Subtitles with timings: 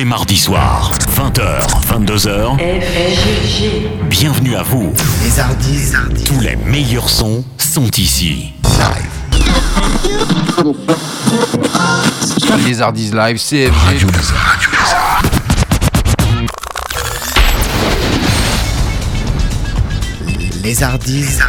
[0.00, 2.56] les mardis soirs, 20h, 22h.
[4.08, 4.94] Bienvenue à vous.
[5.22, 5.92] Les Hardis.
[6.24, 8.54] Tous les meilleurs sons sont ici.
[12.66, 13.70] Les Hardis Live, CFG.
[13.84, 14.46] Radio Lézard.
[14.46, 15.22] Radio Lézard.
[20.64, 21.40] Les Hardis.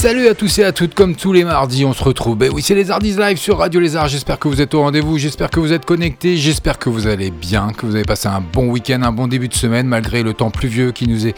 [0.00, 2.34] Salut à tous et à toutes, comme tous les mardis, on se retrouve.
[2.34, 4.08] Ben oui, c'est les Hardis Live sur Radio Lézard.
[4.08, 7.30] J'espère que vous êtes au rendez-vous, j'espère que vous êtes connectés, j'espère que vous allez
[7.30, 10.32] bien, que vous avez passé un bon week-end, un bon début de semaine, malgré le
[10.32, 11.34] temps pluvieux qui nous est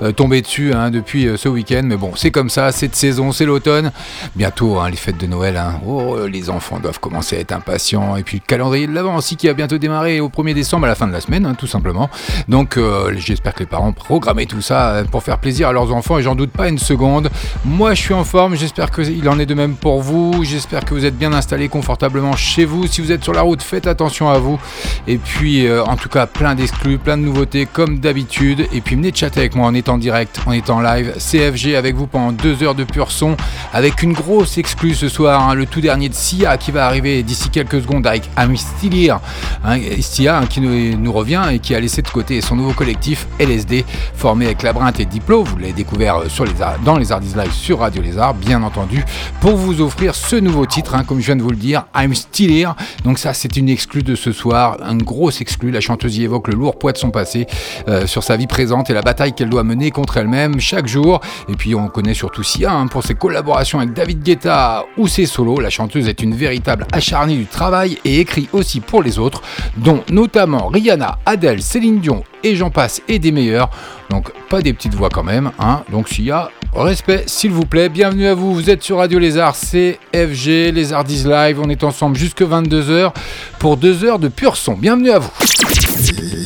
[0.00, 1.82] euh, tombé dessus hein, depuis euh, ce week-end.
[1.84, 3.92] Mais bon, c'est comme ça, c'est saison, c'est l'automne.
[4.34, 5.58] Bientôt, hein, les fêtes de Noël.
[5.58, 5.78] hein.
[5.86, 8.16] Oh, les enfants doivent commencer à être impatients.
[8.16, 10.88] Et puis le calendrier de l'avant aussi qui va bientôt démarrer au 1er décembre à
[10.88, 12.08] la fin de la semaine, tout simplement.
[12.48, 16.18] Donc, euh, j'espère que les parents programment tout ça pour faire plaisir à leurs enfants
[16.18, 17.28] et j'en doute pas une seconde.
[17.66, 20.44] Moi, je suis en forme, j'espère qu'il en est de même pour vous.
[20.44, 22.86] J'espère que vous êtes bien installés confortablement chez vous.
[22.86, 24.60] Si vous êtes sur la route, faites attention à vous.
[25.08, 28.68] Et puis, euh, en tout cas, plein d'exclus, plein de nouveautés comme d'habitude.
[28.72, 31.14] Et puis, venez chatter avec moi en étant direct, en étant live.
[31.18, 33.36] CFG avec vous pendant deux heures de pur son
[33.72, 35.48] avec une grosse exclue ce soir.
[35.48, 39.18] hein, le tout dernier de Sia qui va arriver d'ici quelques secondes avec Here.
[39.64, 43.26] Hein, Sia hein, qui nous, revient et qui a laissé de côté son nouveau collectif
[43.40, 43.84] LSD
[44.14, 45.42] formé avec Labyrinthe et Diplo.
[45.42, 49.04] Vous l'avez découvert euh, dans les Hardis Live sur Radio Lézard, bien entendu,
[49.40, 52.14] pour vous offrir ce nouveau titre, hein, comme je viens de vous le dire, I'm
[52.14, 52.74] Still Here.
[53.04, 55.70] Donc ça, c'est une exclue de ce soir, un gros exclu.
[55.70, 57.46] La chanteuse y évoque le lourd poids de son passé
[57.88, 61.20] euh, sur sa vie présente et la bataille qu'elle doit mener contre elle-même chaque jour.
[61.48, 65.26] Et puis on connaît surtout Sia hein, pour ses collaborations avec David Guetta ou ses
[65.26, 65.60] solos.
[65.60, 69.42] La chanteuse est une véritable acharnée du travail et écrit aussi pour les autres,
[69.76, 73.70] dont notamment Rihanna, Adele, Céline Dion et j'en passe et des meilleurs.
[74.10, 75.50] Donc pas des petites voix quand même.
[75.58, 75.82] Hein.
[75.90, 76.50] Donc Sia,
[76.82, 77.88] respect s'il vous plaît.
[77.88, 78.54] Bienvenue à vous.
[78.54, 81.60] Vous êtes sur Radio Lézard, CFG, Les Hardis Live.
[81.62, 83.12] On est ensemble jusque 22h
[83.58, 84.74] pour deux heures de pur son.
[84.74, 85.30] Bienvenue à vous.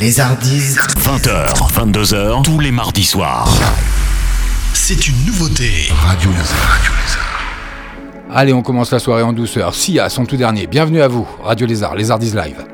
[0.00, 0.76] Les Hardis.
[0.98, 3.48] 20h, 22h, tous les mardis soirs.
[4.72, 5.70] C'est une nouveauté.
[6.06, 6.68] Radio Lézard.
[6.68, 7.30] Radio Lézard.
[8.32, 9.74] Allez, on commence la soirée en douceur.
[9.74, 10.66] Sia, son tout dernier.
[10.66, 11.26] Bienvenue à vous.
[11.42, 12.64] Radio Lézard, Les Hardis Live.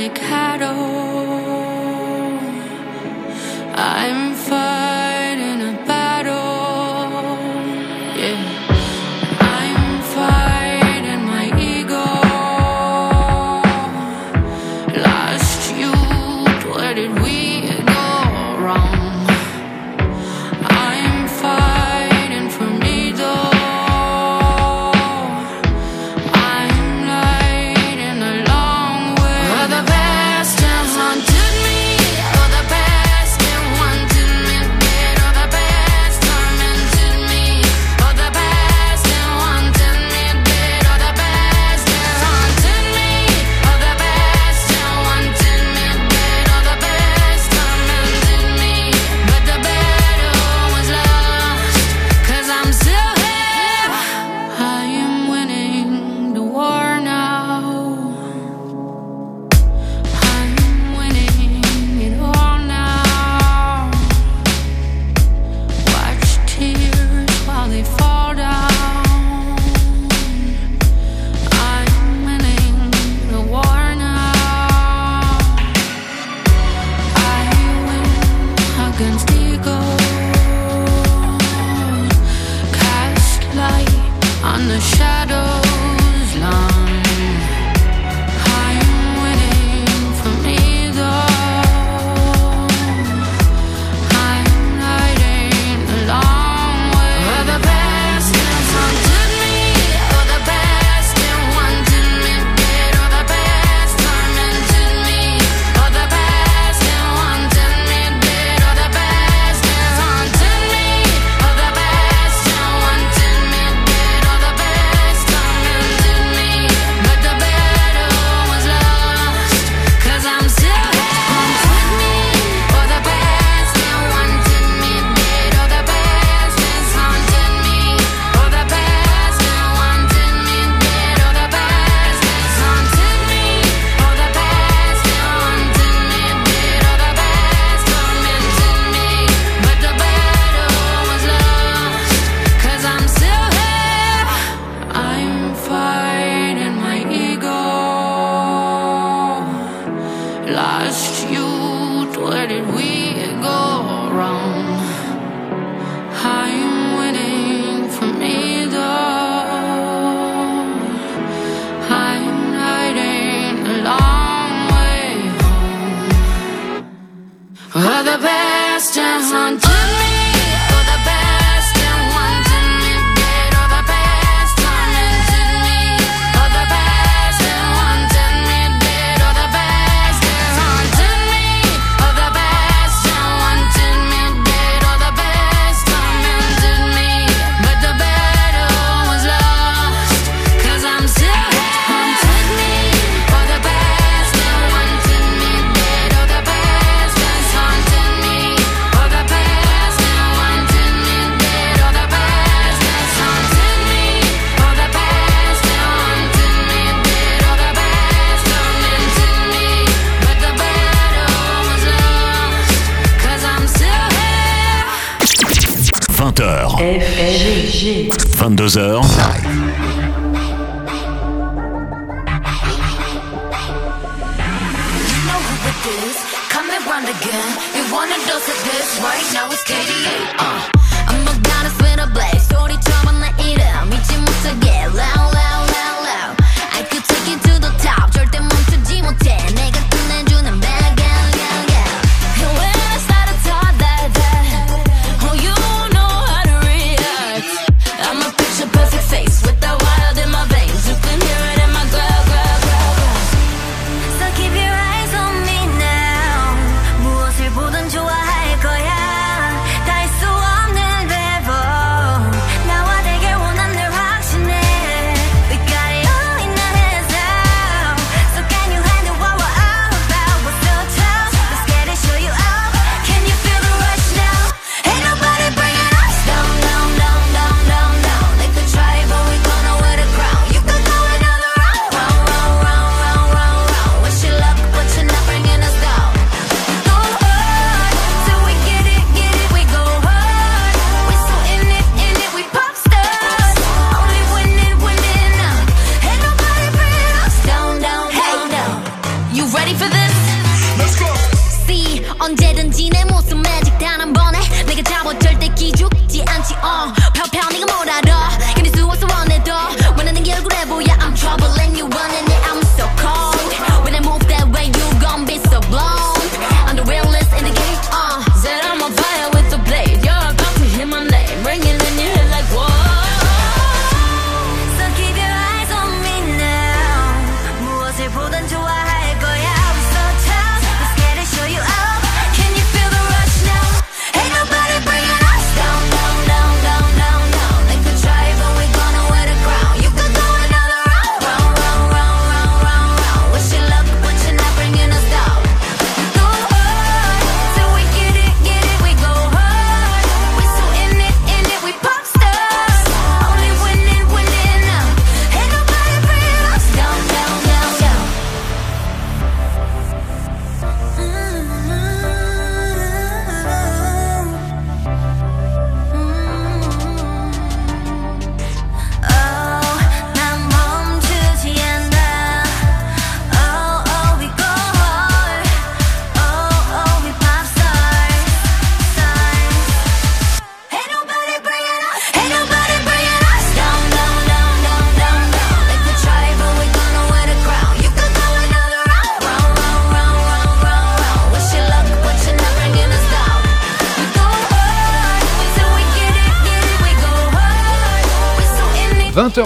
[0.00, 0.76] Fears like the cattle.
[3.74, 4.19] I'm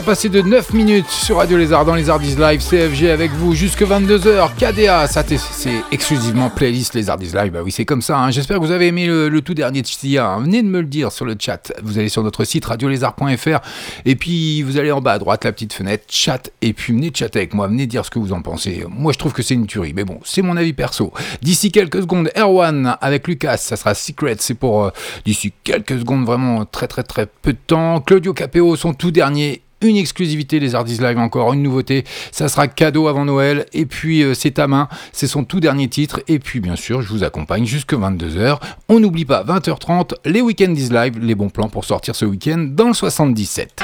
[0.04, 3.80] passé de 9 minutes sur Radio Lézard dans les Lézardis Live, CFG avec vous jusque
[3.80, 8.30] 22h, KDA, ça c'est exclusivement playlist Les Lézardis Live, bah oui c'est comme ça, hein.
[8.30, 10.40] j'espère que vous avez aimé le, tout dernier de Ch'tia, hein.
[10.40, 13.60] venez de me le dire sur le chat, vous allez sur notre site radiolézard.fr
[14.04, 17.10] et puis vous allez en bas à droite la petite fenêtre, chat, et puis venez
[17.14, 19.54] chatter avec moi, venez dire ce que vous en pensez, moi je trouve que c'est
[19.54, 21.14] une tuerie, mais bon c'est mon avis perso.
[21.40, 24.90] D'ici quelques secondes, Erwan avec Lucas, ça sera Secret, c'est pour euh,
[25.24, 29.63] d'ici quelques secondes vraiment très très très peu de temps, Claudio Capéo son tout dernier
[29.84, 32.04] une exclusivité, les Artis Live encore, une nouveauté.
[32.32, 33.66] Ça sera cadeau avant Noël.
[33.72, 34.88] Et puis, euh, c'est à main.
[35.12, 36.20] C'est son tout dernier titre.
[36.28, 38.58] Et puis, bien sûr, je vous accompagne jusque 22h.
[38.88, 42.68] On n'oublie pas, 20h30, les Weekends is Live, les bons plans pour sortir ce week-end
[42.70, 43.82] dans le 77.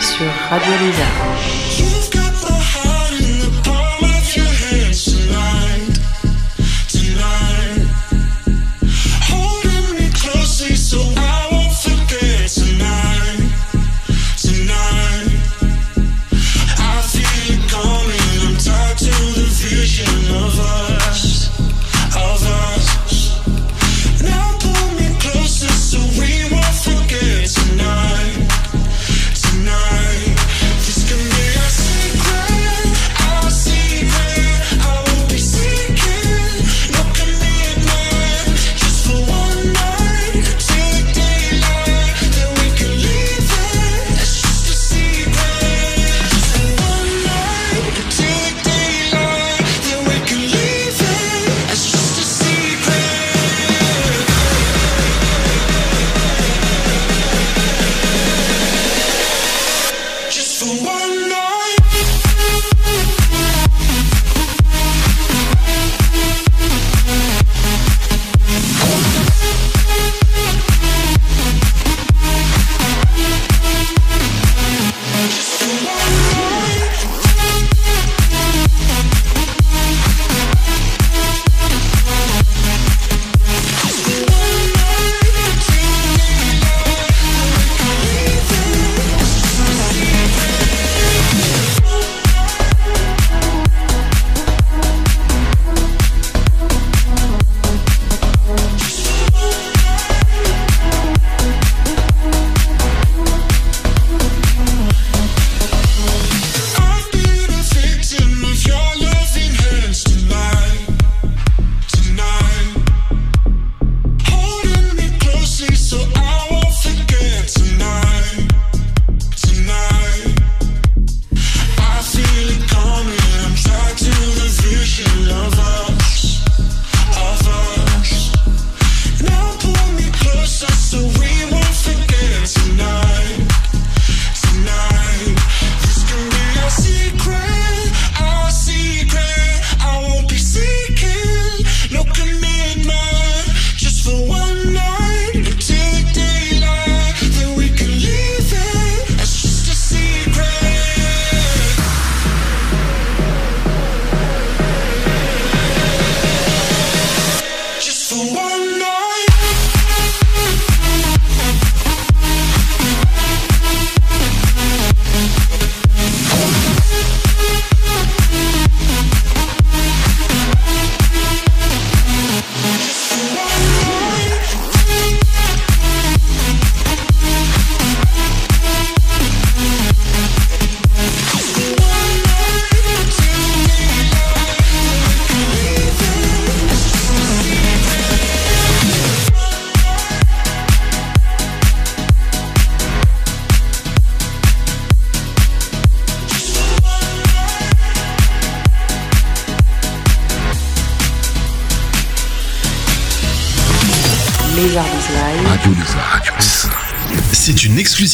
[0.00, 0.26] Sur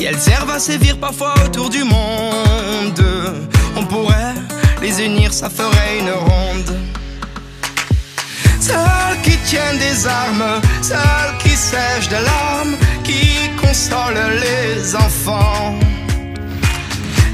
[0.00, 3.04] Si elles servent à sévir parfois autour du monde,
[3.76, 4.34] on pourrait
[4.80, 6.74] les unir, ça ferait une ronde.
[8.58, 15.74] Celles qui tiennent des armes, celles qui sèchent des larmes, qui consolent les enfants.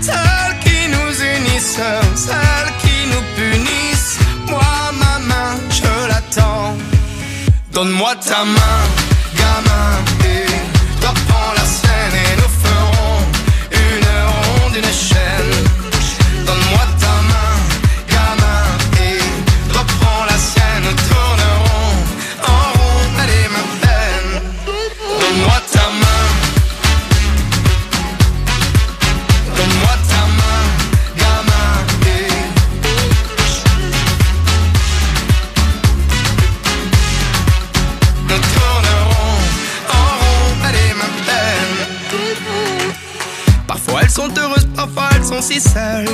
[0.00, 1.78] Celles qui nous unissent,
[2.16, 4.18] celles qui nous punissent.
[4.48, 4.60] Moi,
[4.98, 6.74] ma main, je l'attends.
[7.72, 8.82] Donne-moi ta main,
[9.38, 9.92] gamin,
[10.24, 10.45] et
[11.54, 13.18] la scène et nous ferons
[13.70, 15.55] une ronde, une chaîne.
[44.06, 46.08] Elles sont heureuses, parfois elles sont si seules.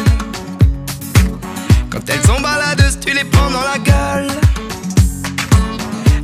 [1.91, 4.31] Quand elles sont baladeuses, tu les prends dans la gueule.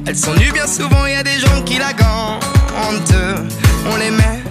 [0.07, 3.15] Elles sont nues bien souvent, y a des gens qui la gantent.
[3.93, 4.43] On les met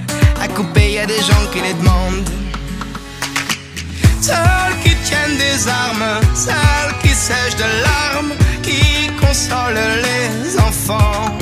[0.43, 2.29] à couper, y a des gens qui les demandent.
[4.21, 11.35] Celles qui tiennent des armes, celles qui sèchent de larmes, qui consolent les enfants.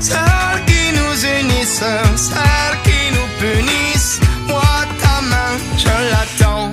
[0.00, 2.95] Celles qui nous unissent, celles qui
[3.38, 4.20] nous punissent.
[4.46, 4.62] Moi,
[5.00, 6.72] ta main, je l'attends.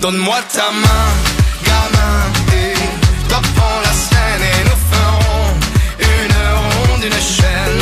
[0.00, 1.08] Donne-moi ta main,
[1.64, 2.16] gamin,
[2.56, 5.48] et toi prends la scène et nous ferons
[6.00, 7.81] une ronde, une chaîne.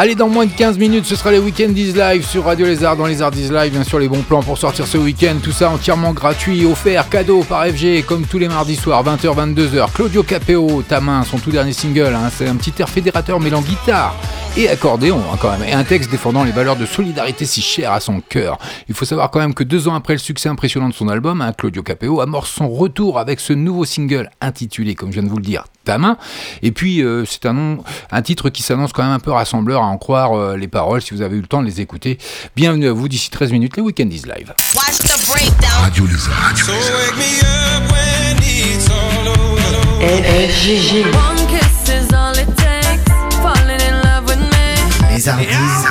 [0.00, 2.96] allez dans moins de 15 minutes, ce sera les Weekend is Live sur Radio Lézard.
[2.96, 5.36] Dans Lézard is Live, bien sûr, les bons plans pour sortir ce week-end.
[5.42, 9.92] Tout ça entièrement gratuit, offert, cadeau par FG, comme tous les mardis soirs, 20h, 22h.
[9.92, 12.14] Claudio Capeo, ta main, son tout dernier single.
[12.14, 14.16] hein, c'est un petit air fédérateur mêlant guitare
[14.56, 15.68] et accordéon, hein, quand même.
[15.68, 18.58] Et un texte défendant les valeurs de solidarité si chères à son cœur.
[18.88, 21.42] Il faut savoir quand même que deux ans après le succès impressionnant de son album,
[21.42, 25.28] hein, Claudio Capeo amorce son retour avec ce nouveau single intitulé, comme je viens de
[25.28, 26.18] vous le dire, Ta main.
[26.62, 29.82] Et puis, euh, c'est un nom, un titre qui s'annonce quand même un peu rassembleur,
[29.82, 32.18] à en croire euh, les paroles, si vous avez eu le temps de les écouter.
[32.54, 34.52] Bienvenue à vous, d'ici 13 minutes, les Weekend is Live.
[34.76, 35.82] Watch the breakdown.
[35.84, 36.34] Radio Lézard.
[36.48, 36.92] Radio So Lézard.
[36.98, 40.04] wake me up when it's all over.
[40.04, 41.04] FFGG.
[41.14, 43.04] One kiss is all it takes.
[43.40, 45.14] Falling in love with me.
[45.14, 45.89] Lézardise Tá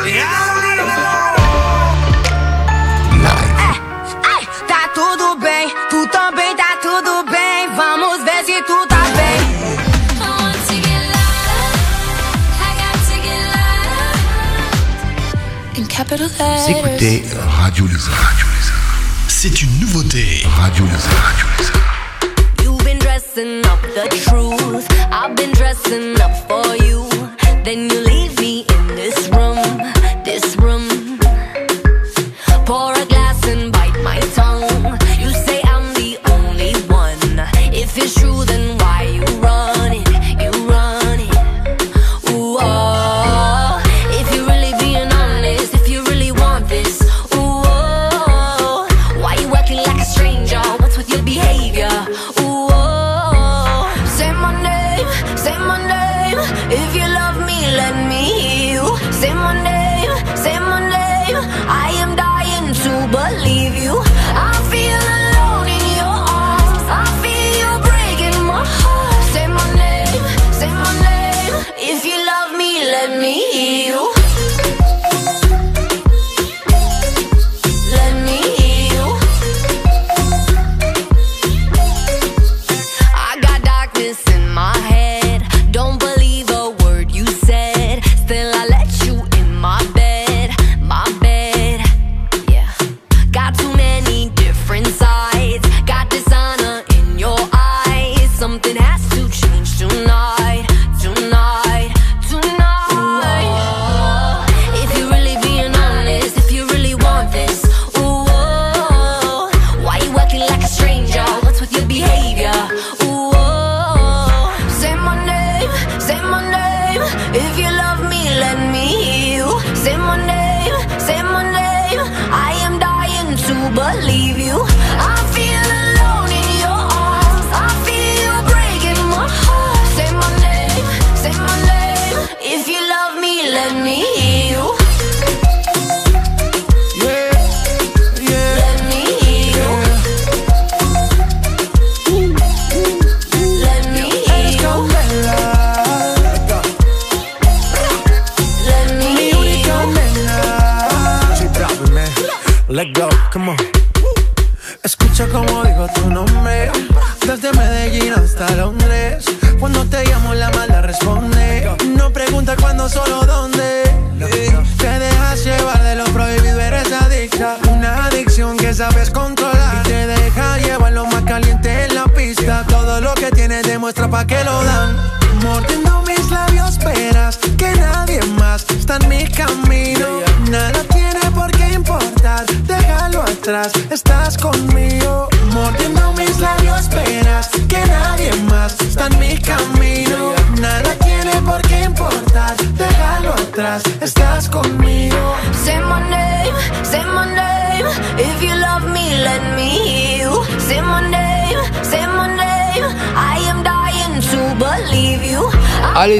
[16.09, 16.69] Vous letters.
[16.69, 18.13] écoutez Radio Lézard.
[18.15, 18.99] Radio Lézard.
[19.27, 20.43] C'est une nouveauté.
[20.57, 21.11] Radio Lézard.
[21.23, 22.63] Radio Lézard.
[22.63, 24.87] You've been dressing up the truth.
[25.11, 27.07] I've been dressing up for you.
[27.63, 29.57] Then you leave me in this room,
[30.25, 31.19] this room.
[32.65, 34.97] Pour a glass and bite my tongue.
[35.19, 37.19] You say I'm the only one.
[37.71, 38.78] If it's true, then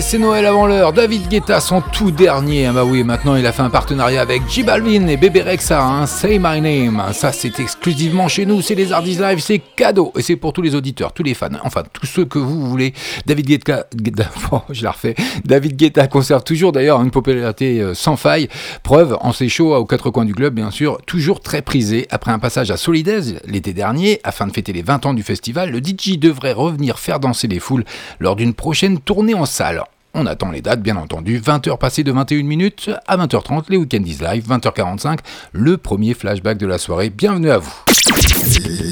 [0.10, 0.92] c'est Noël avant l'heure.
[0.92, 2.66] David Guetta, son tout dernier.
[2.66, 5.84] Ah bah oui, maintenant il a fait un partenariat avec J Balvin et Bébé Rexa.
[5.84, 6.08] hein.
[6.08, 7.00] Say My Name.
[7.14, 8.64] Ça, c'est exclusivement chez nous.
[8.64, 9.38] C'est les Hardys Live.
[9.40, 10.12] C'est cadeau.
[10.18, 11.50] Et c'est pour tous les auditeurs, tous les fans.
[11.64, 12.96] Enfin, tous ceux que vous voulez.
[13.28, 13.86] David Guetta.
[14.72, 15.14] Je la refais.
[15.46, 18.48] David Guetta conserve toujours d'ailleurs une popularité euh, sans faille.
[18.82, 20.98] Preuve en ses shows aux quatre coins du globe, bien sûr.
[21.06, 22.08] Toujours très prisé.
[22.10, 25.70] Après un passage à Solidez l'été dernier, afin de fêter les 20 ans du festival,
[25.70, 27.84] le DJ devrait revenir faire danser les foules
[28.20, 29.84] lors d'une prochaine tournée en salle.
[30.16, 31.40] On attend les dates, bien entendu.
[31.40, 35.20] 20h passées de 21 minutes à 20h30, les Weekendies Live, 20h45,
[35.52, 37.12] le premier flashback de la soirée.
[37.12, 37.72] Bienvenue à vous.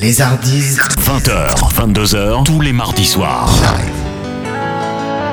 [0.02, 3.50] Les Hardis 20h, 22h, tous les mardis soirs.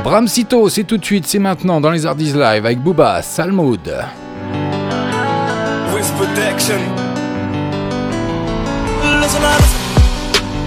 [0.03, 3.81] Bram Cito, c'est tout de suite, c'est maintenant dans les Hardys Live avec Booba, Salmoud.
[5.95, 6.79] With protection.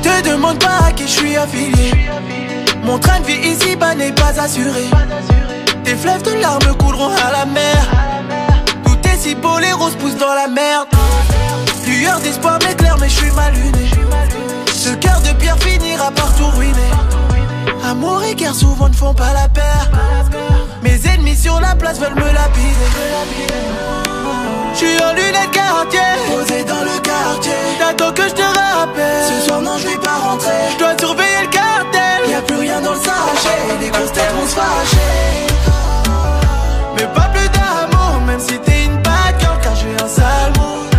[0.03, 1.91] Te demande pas à qui je suis affilié.
[2.87, 4.85] Mon train de vie ici-bas n'est pas assuré.
[5.83, 7.85] Tes fleuves de larmes couleront à la mer.
[8.85, 10.87] Tout est si beau, les roses poussent dans la merde.
[11.85, 13.89] Lueur d'espoir m'éclaire, mais je suis mal luné.
[14.73, 16.91] Ce cœur de pierre finira par tout ruiner.
[17.83, 19.91] Amour et guerre souvent ne font pas la paire.
[20.81, 22.87] Mes ennemis sur la place veulent me lapider.
[24.71, 29.47] Je suis en lunettes quartier Posé dans le quartier T'attends que je te rappelle Ce
[29.47, 31.26] soir non je vais pas rentrer Je dois surveiller
[32.81, 35.47] dans le sachet Les grosses têtes vont se fâcher.
[36.95, 40.89] Mais pas plus d'amour Même si t'es une bad girl Car j'ai un sale mood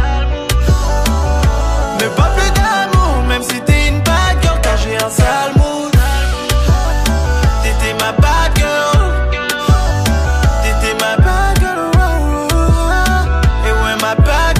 [1.98, 5.92] Mais pas plus d'amour Même si t'es une bad girl Car j'ai un sale mood
[7.62, 9.12] T'étais ma bad girl
[10.62, 12.48] T'étais ma bad girl.
[13.66, 14.58] Et ouais ma bad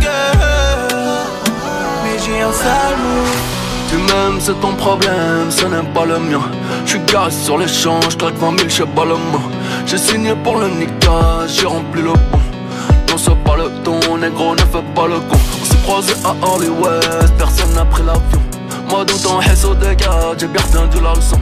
[2.05, 3.39] Mais j'ai un sale mood
[3.91, 6.43] Tu m'aimes, c'est ton problème, ce n'est pas le mien.
[6.89, 9.41] J'suis garé sur les champs, j'claque 20 000 chez Baloma.
[9.85, 12.41] J'ai signé pour le Nika, j'ai rempli le bon.
[13.11, 15.37] Non, c'est pas le ton, négro, ne fais pas le con.
[15.61, 18.41] On s'est croisé à Hollywood, personne n'a pris l'avion.
[18.89, 21.39] Moi, dans ton au dégât, j'ai bien retenu la leçon.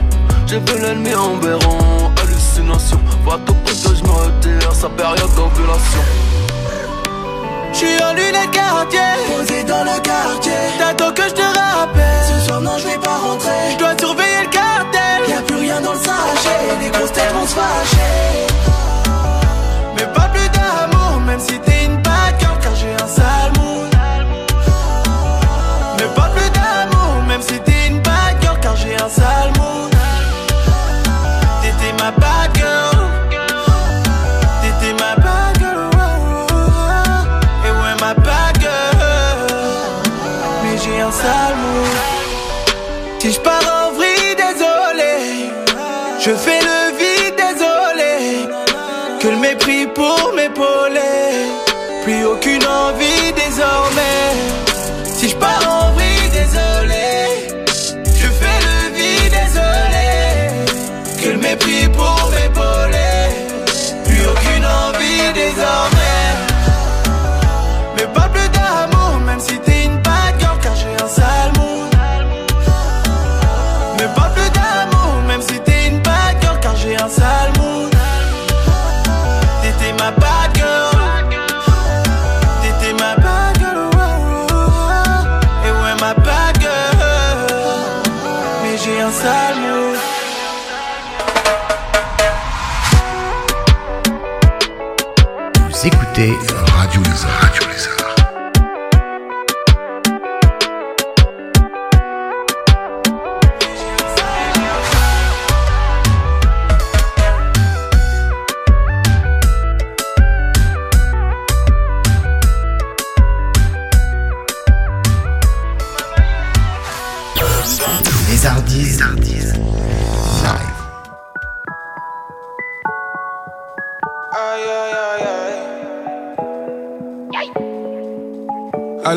[0.47, 2.99] J'ai vu l'ennemi en béron, hallucination.
[3.25, 6.01] Va tout près que je me retire, sa période d'ovulation.
[7.71, 12.59] J'suis en lunettes quartier Posé dans le quartier T'attends que je te rappelle Ce soir
[12.61, 14.16] non je vais pas rentrer Je dois surveiller le
[14.57, 18.47] cartel Y'a plus rien dans le sachet Les grosses têtes vont se fâcher.
[19.95, 23.91] Mais pas plus d'amour Même si t'es une bad girl Car j'ai un sale mood.
[25.97, 29.91] Mais pas plus d'amour Même si t'es une bad girl Car j'ai un sale mood.
[31.61, 32.86] T'étais ma bad girl
[46.27, 46.56] Je fais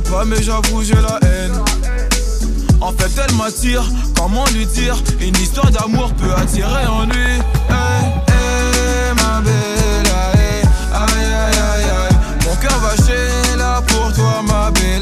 [0.00, 1.52] Pas, mais j'avoue, j'ai la haine.
[2.80, 3.84] En fait, elle m'attire,
[4.16, 4.96] comment lui dire?
[5.20, 7.34] Une histoire d'amour peut attirer en lui.
[7.68, 10.62] Hey, hey, ma belle, aïe,
[10.94, 12.16] aïe, aïe, aïe.
[12.46, 15.01] Mon cœur va chez là pour toi, ma belle.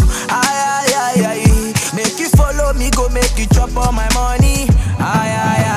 [0.31, 1.95] Aye, aye, aye, aye.
[1.95, 4.67] Make you follow me, go make you chop all my money.
[4.99, 5.70] Aye, aye.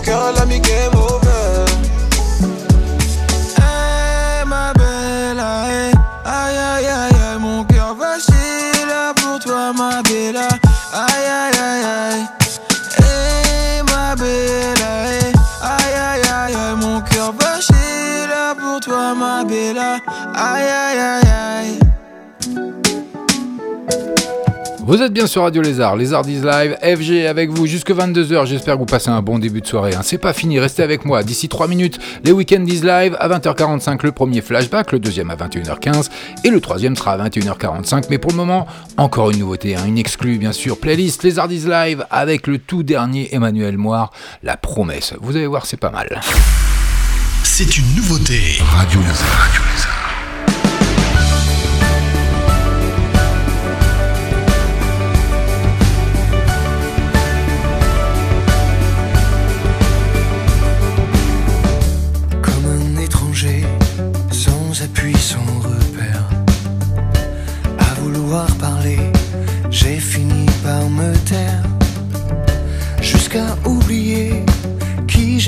[0.00, 1.64] Mon cœur elle a mis game over
[6.26, 8.72] aïe Aïe Mon cœur va chier
[9.16, 10.36] pour toi ma belle.
[10.36, 12.24] Aïe aïe aïe aïe.
[12.98, 15.32] Hey ma belle aïe
[16.46, 17.58] Aïe Mon cœur va
[18.58, 19.78] pour toi ma belle.
[19.78, 20.89] Aïe aïe
[24.90, 28.44] Vous êtes bien sur Radio Lézard, Lézard is Live, FG avec vous jusque 22h.
[28.44, 29.94] J'espère que vous passez un bon début de soirée.
[29.94, 30.00] hein.
[30.02, 31.22] C'est pas fini, restez avec moi.
[31.22, 35.36] D'ici 3 minutes, les Weekend is Live à 20h45, le premier flashback, le deuxième à
[35.36, 36.08] 21h15
[36.42, 38.06] et le troisième sera à 21h45.
[38.10, 40.76] Mais pour le moment, encore une nouveauté, hein, une exclue bien sûr.
[40.76, 44.10] Playlist Lézard is Live avec le tout dernier Emmanuel Moire,
[44.42, 45.14] La Promesse.
[45.20, 46.20] Vous allez voir, c'est pas mal.
[47.44, 48.40] C'est une nouveauté.
[48.76, 49.79] Radio Lézard.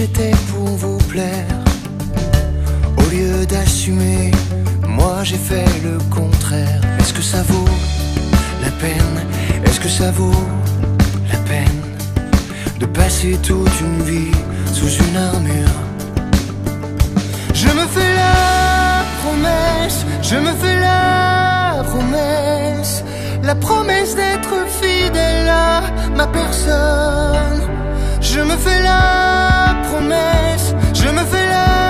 [0.02, 1.56] J'étais pour vous plaire.
[2.96, 4.32] Au lieu d'assumer,
[4.98, 6.80] moi j'ai fait le contraire.
[6.98, 7.72] Est-ce que ça vaut
[8.64, 9.16] la peine?
[9.64, 10.44] Est-ce que ça vaut
[11.32, 11.82] la peine
[12.80, 14.36] de passer toute une vie
[14.76, 15.78] sous une armure?
[17.54, 23.04] Je me fais la promesse, je me fais la promesse,
[23.44, 25.82] la promesse d'être fidèle à
[26.18, 27.60] ma personne.
[28.22, 31.81] Je me fais la promesse, je me fais la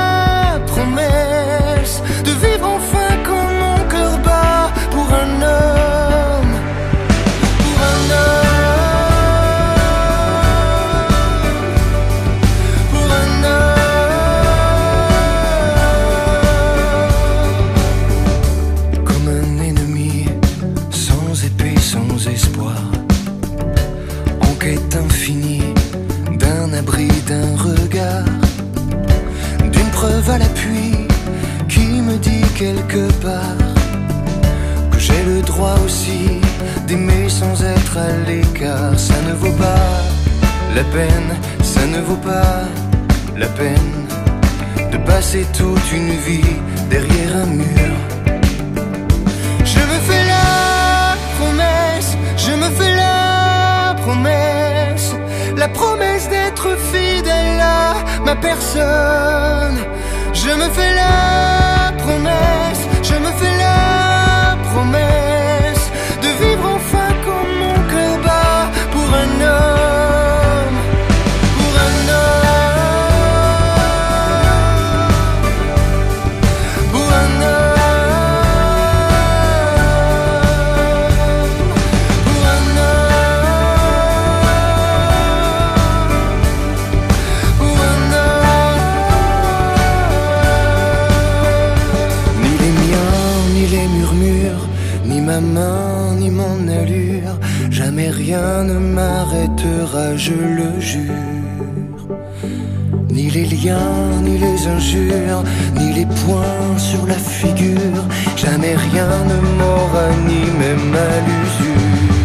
[32.63, 33.59] quelque part
[34.93, 36.41] que j'ai le droit aussi
[36.87, 38.97] d'aimer sans être à l'écart.
[39.09, 39.89] Ça ne vaut pas
[40.77, 41.31] la peine,
[41.63, 42.61] ça ne vaut pas
[43.37, 43.95] la peine
[44.93, 46.55] de passer toute une vie
[46.89, 47.95] derrière un mur.
[49.73, 52.11] Je me fais la promesse,
[52.45, 55.09] je me fais la promesse,
[55.57, 57.95] la promesse d'être fidèle à
[58.25, 59.79] ma personne.
[60.33, 61.72] Je me fais la
[62.05, 65.32] promesse, je me fais la promesse
[103.09, 105.45] Ni les liens, ni les injures,
[105.79, 108.05] ni les points sur la figure.
[108.37, 112.17] Jamais rien ne m'aura ni même à l'usure.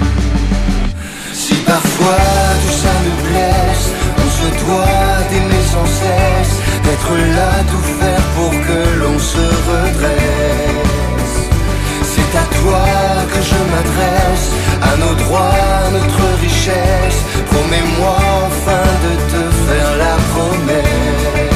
[1.34, 2.24] Si parfois
[2.62, 3.88] tout ça me blesse,
[4.24, 10.27] on se doit d'aimer sans cesse, d'être là, tout faire pour que l'on se redresse.
[12.67, 12.84] Toi
[13.34, 14.51] que je m'adresse,
[14.82, 15.53] à nos droits,
[15.86, 17.19] à notre richesse.
[17.49, 21.47] Promets-moi enfin de te faire la promesse.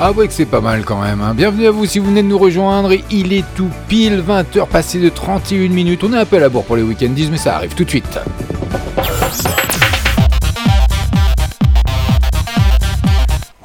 [0.00, 1.20] Ah ouais que c'est pas mal quand même.
[1.20, 1.34] hein.
[1.34, 2.92] Bienvenue à vous si vous venez de nous rejoindre.
[3.10, 6.02] Il est tout pile 20h passé de 31 minutes.
[6.02, 7.90] On est un peu à la bourre pour les week-ends mais ça arrive tout de
[7.90, 8.18] suite.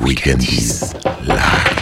[0.01, 0.81] Weekendies
[1.27, 1.74] live.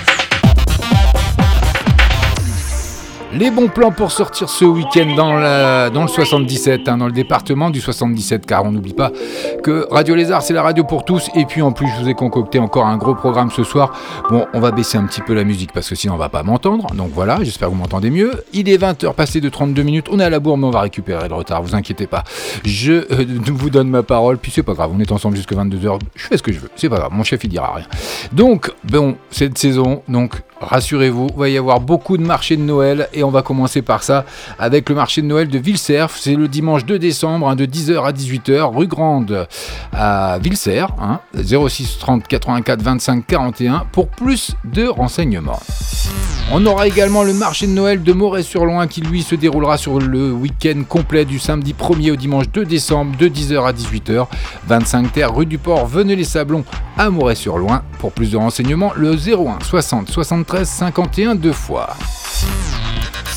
[3.33, 7.81] Les bons plans pour sortir ce week-end dans, le 77, hein, dans le département du
[7.81, 9.11] 77, car on n'oublie pas
[9.63, 11.29] que Radio Lézard, c'est la radio pour tous.
[11.33, 13.91] Et puis en plus, je vous ai concocté encore un gros programme ce soir.
[14.29, 16.43] Bon, on va baisser un petit peu la musique parce que sinon on va pas
[16.43, 16.85] m'entendre.
[16.93, 18.43] Donc voilà, j'espère que vous m'entendez mieux.
[18.53, 20.05] Il est 20h passé de 32 minutes.
[20.11, 22.23] On est à la bourre, mais on va récupérer le retard, vous inquiétez pas.
[22.65, 25.99] Je euh, vous donne ma parole, puis c'est pas grave, on est ensemble jusqu'à 22h.
[26.15, 27.85] Je fais ce que je veux, c'est pas grave, mon chef il dira rien.
[28.31, 33.09] Donc, bon, cette saison, donc rassurez-vous, il va y avoir beaucoup de marchés de Noël
[33.13, 34.25] et on va commencer par ça
[34.59, 36.15] avec le marché de Noël de Villecerf.
[36.17, 39.47] C'est le dimanche 2 décembre hein, de 10h à 18h, rue Grande
[39.91, 45.59] à Villecerf, hein, 06 30 84 25 41 pour plus de renseignements.
[46.51, 50.31] On aura également le marché de Noël de Moret-sur-Loing qui lui se déroulera sur le
[50.31, 54.27] week-end complet du samedi 1er au dimanche 2 décembre de 10h à 18h,
[54.67, 56.65] 25 terre rue du Port, venez les Sablons
[56.97, 57.81] à Moret-sur-Loing.
[57.99, 61.95] Pour plus de renseignements, le 01 60 73 51 deux fois.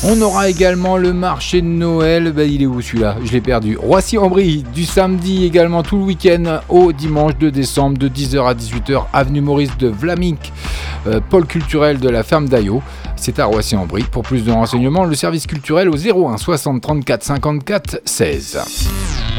[0.03, 2.31] On aura également le marché de Noël.
[2.31, 3.17] Bah, il est où celui-là?
[3.23, 3.75] Je l'ai perdu.
[3.77, 9.05] Roissy-en-Brie, du samedi également tout le week-end au dimanche 2 décembre de 10h à 18h,
[9.11, 10.53] avenue Maurice de Vlamic,
[11.07, 12.83] euh, pôle culturel de la ferme d'Ayo.
[13.19, 14.03] C'est à Roissy-en-Brie.
[14.11, 18.59] Pour plus de renseignements, le service culturel au 01 60 34 54 16.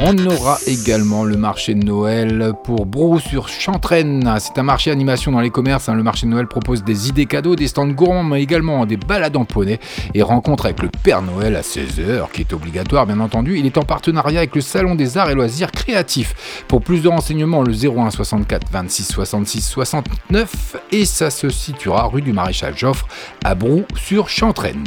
[0.00, 4.32] On aura également le marché de Noël pour Brou sur Chantraine.
[4.38, 5.88] C'est un marché animation dans les commerces.
[5.88, 5.94] hein.
[5.94, 9.36] Le marché de Noël propose des idées cadeaux, des stands gourmands, mais également des balades
[9.36, 9.80] en poney
[10.14, 13.58] et rencontre avec le Père Noël à 16h, qui est obligatoire bien entendu.
[13.58, 16.64] Il est en partenariat avec le Salon des Arts et Loisirs Créatifs.
[16.68, 22.22] Pour plus de renseignements, le 01 64 26 66 69 et ça se situera rue
[22.22, 23.08] du Maréchal Joffre
[23.44, 24.84] à Brou sur Chantraine.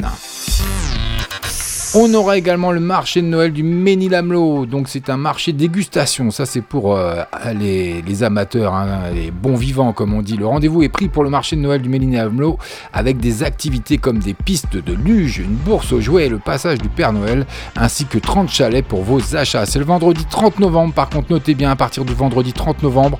[1.94, 4.64] On aura également le marché de Noël du Ménilamlo.
[4.64, 6.30] Donc c'est un marché dégustation.
[6.30, 7.22] Ça c'est pour euh,
[7.54, 10.38] les, amateurs, hein, les bons vivants comme on dit.
[10.38, 12.58] Le rendez-vous est pris pour le marché de Noël du Ménilamlo
[12.94, 16.78] avec des activités comme des pistes de luge, une bourse aux jouets et le passage
[16.78, 19.66] du Père Noël, ainsi que 30 chalets pour vos achats.
[19.66, 20.94] C'est le vendredi 30 novembre.
[20.94, 23.18] Par contre, notez bien à partir du vendredi 30 novembre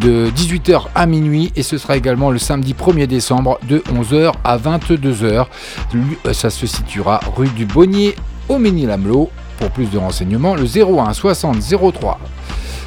[0.00, 4.58] de 18h à minuit et ce sera également le samedi 1er décembre de 11h à
[4.58, 5.46] 22h.
[5.92, 8.14] Lui, euh, Ça se situera rue du Bonnier
[8.48, 9.30] au Ménil-Amelot.
[9.58, 11.56] Pour plus de renseignements, le 01 60
[11.92, 12.18] 03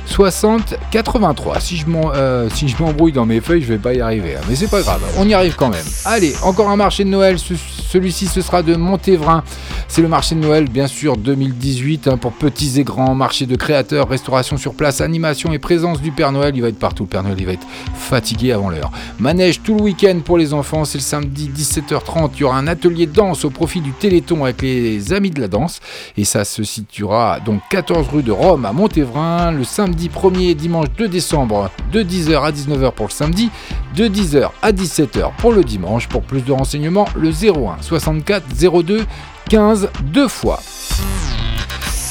[0.08, 1.60] 60 83.
[1.60, 4.36] Si je m'en- euh, si je m'embrouille dans mes feuilles, je vais pas y arriver.
[4.36, 4.41] hein.
[4.49, 5.86] Mais c'est pas grave, on y arrive quand même.
[6.05, 7.38] Allez, encore un marché de Noël.
[7.39, 7.53] Ce-
[7.89, 9.45] Celui-ci, ce sera de Montévrain.
[9.88, 13.16] C'est le marché de Noël, bien sûr, 2018, hein, pour petits et grands.
[13.16, 16.51] Marché de créateurs, restauration sur place, animation et présence du Père Noël.
[16.53, 17.03] Il va être partout.
[17.03, 18.91] Le Père Noël, il va être fatigué avant l'heure.
[19.20, 20.84] Manège tout le week-end pour les enfants.
[20.84, 22.32] C'est le samedi 17h30.
[22.36, 25.39] Il y aura un atelier de danse au profit du Téléthon avec les amis de
[25.39, 25.80] la danse.
[26.18, 30.56] Et ça se situera donc 14 rue de Rome à Montévrain le samedi 1er et
[30.56, 33.50] dimanche 2 décembre de 10h à 19h pour le samedi,
[33.95, 36.08] de 10h à 17h pour le dimanche.
[36.08, 38.45] Pour plus de renseignements, le 01 64
[38.84, 39.06] 02
[39.50, 40.60] 15 deux fois.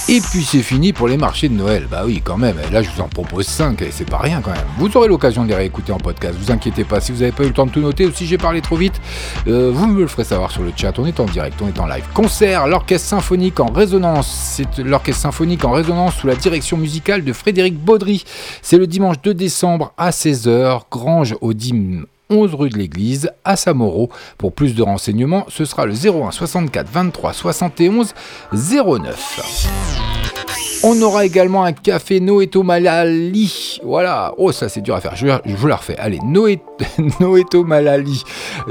[0.09, 1.89] Et puis c'est fini pour les marchés de Noël.
[1.91, 2.57] Bah oui, quand même.
[2.71, 4.65] Là, je vous en propose 5 et c'est pas rien quand même.
[4.79, 6.37] Vous aurez l'occasion de les réécouter en podcast.
[6.41, 7.01] Vous inquiétez pas.
[7.01, 8.77] Si vous n'avez pas eu le temps de tout noter ou si j'ai parlé trop
[8.77, 9.01] vite,
[9.49, 10.97] euh, vous me le ferez savoir sur le chat.
[11.01, 12.05] On est en direct, on est en live.
[12.15, 14.29] Concert, l'orchestre symphonique en résonance.
[14.29, 18.25] C'est l'orchestre symphonique en résonance sous la direction musicale de Frédéric Baudry.
[18.63, 20.83] C'est le dimanche 2 décembre à 16h.
[20.89, 24.11] Grange au Dîme 11 rue de l'église à Samoro.
[24.39, 28.15] Pour plus de renseignements, ce sera le 01 64 23 71
[28.53, 30.16] 09.
[30.83, 33.81] On aura également un café Noeto Malali.
[33.83, 34.33] Voilà.
[34.37, 35.17] Oh, ça c'est dur à faire.
[35.17, 35.97] Je, vous la refais.
[35.99, 36.59] Allez, Noe-
[37.21, 38.23] Noeto Malali.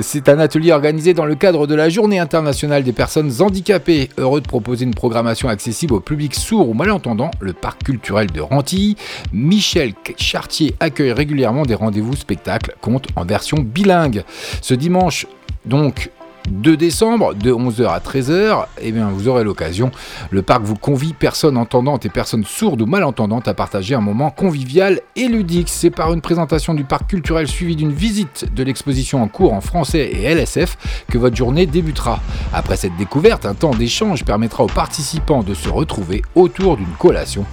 [0.01, 4.09] C'est un atelier organisé dans le cadre de la Journée internationale des personnes handicapées.
[4.17, 8.39] Heureux de proposer une programmation accessible au public sourd ou malentendant, le parc culturel de
[8.39, 8.95] Rantilly,
[9.33, 14.23] Michel Chartier accueille régulièrement des rendez-vous spectacles, contes en version bilingue.
[14.61, 15.25] Ce dimanche,
[15.65, 16.11] donc,
[16.49, 19.91] 2 décembre, de 11h à 13h, eh bien, vous aurez l'occasion.
[20.29, 24.29] Le parc vous convie, personnes entendantes et personnes sourdes ou malentendantes, à partager un moment
[24.29, 25.69] convivial et ludique.
[25.69, 29.61] C'est par une présentation du parc culturel suivie d'une visite de l'exposition en cours en
[29.61, 30.77] français et LSF
[31.09, 32.19] que votre journée débutera.
[32.53, 37.45] Après cette découverte, un temps d'échange permettra aux participants de se retrouver autour d'une collation.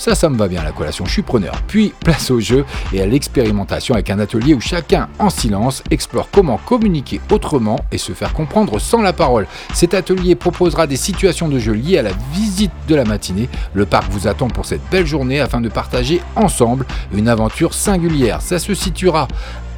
[0.00, 1.60] Ça, ça me va bien la collation, je suis preneur.
[1.66, 6.30] Puis, place au jeu et à l'expérimentation avec un atelier où chacun, en silence, explore
[6.32, 9.46] comment communiquer autrement et se faire comprendre sans la parole.
[9.74, 13.50] Cet atelier proposera des situations de jeu liées à la visite de la matinée.
[13.74, 18.40] Le parc vous attend pour cette belle journée afin de partager ensemble une aventure singulière.
[18.40, 19.28] Ça se situera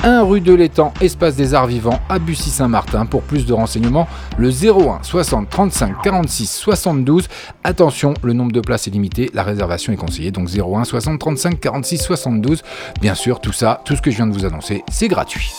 [0.04, 3.06] 1 rue de l'Étang, espace des arts vivants à Bussy-Saint-Martin.
[3.06, 7.28] Pour plus de renseignements, le 01 60 35 46 72.
[7.62, 10.32] Attention, le nombre de places est limité, la réservation est conseillée.
[10.32, 12.62] Donc 01 60 35 46 72.
[13.00, 15.52] Bien sûr, tout ça, tout ce que je viens de vous annoncer, c'est gratuit.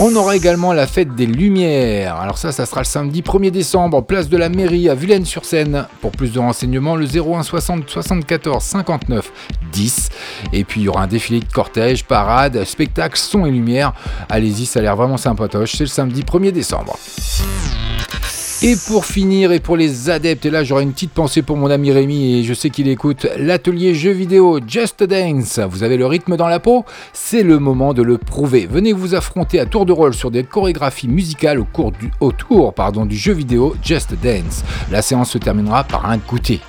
[0.00, 2.16] On aura également la fête des Lumières.
[2.16, 5.86] Alors ça, ça sera le samedi 1er décembre, place de la mairie à Vilaine-sur-Seine.
[6.00, 9.32] Pour plus de renseignements, le 01 60 74 59
[9.72, 10.08] 10.
[10.52, 13.92] Et puis il y aura un défilé de cortège, parade, spectacle, son et lumière.
[14.28, 15.72] Allez-y, ça a l'air vraiment sympatoche.
[15.72, 16.98] C'est le samedi 1er décembre.
[18.64, 21.68] Et pour finir, et pour les adeptes, et là j'aurai une petite pensée pour mon
[21.68, 25.58] ami Rémi, et je sais qu'il écoute l'atelier jeux vidéo Just Dance.
[25.68, 28.68] Vous avez le rythme dans la peau C'est le moment de le prouver.
[28.70, 32.72] Venez vous affronter à tour de rôle sur des chorégraphies musicales au cours du, autour
[33.04, 34.62] du jeu vidéo Just Dance.
[34.92, 36.60] La séance se terminera par un goûter.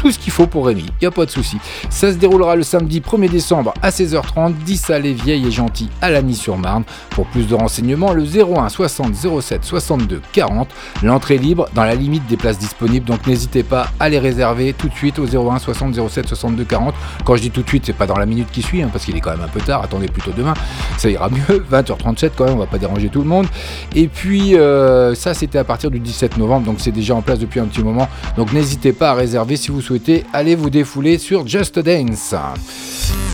[0.00, 1.58] Tout ce qu'il faut pour Rémi, y a pas de souci.
[1.90, 5.90] Ça se déroulera le samedi 1er décembre à 16h30, 10 à les vieilles et gentilles
[6.00, 6.84] à Lagny-sur-Marne.
[7.10, 10.70] Pour plus de renseignements, le 01 60 07 62 40.
[11.02, 14.88] L'entrée libre dans la limite des places disponibles, donc n'hésitez pas à les réserver tout
[14.88, 16.94] de suite au 01 60 07 62 40.
[17.26, 19.04] Quand je dis tout de suite, c'est pas dans la minute qui suit, hein, parce
[19.04, 20.54] qu'il est quand même un peu tard, attendez plutôt demain,
[20.96, 21.62] ça ira mieux.
[21.70, 23.46] 20h37 quand même, on va pas déranger tout le monde.
[23.94, 27.38] Et puis euh, ça c'était à partir du 17 novembre, donc c'est déjà en place
[27.38, 28.08] depuis un petit moment.
[28.38, 29.89] Donc n'hésitez pas à réserver si vous souhaitez
[30.32, 32.34] aller vous défouler sur Just Dance.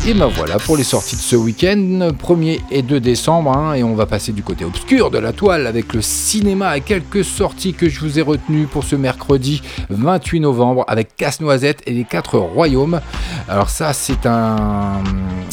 [0.09, 3.83] Et ben voilà pour les sorties de ce week-end, 1er et 2 décembre, hein, et
[3.83, 7.75] on va passer du côté obscur de la toile avec le cinéma et quelques sorties
[7.75, 12.39] que je vous ai retenues pour ce mercredi 28 novembre avec Casse-Noisette et les Quatre
[12.39, 13.01] Royaumes.
[13.49, 15.03] Alors ça c'est un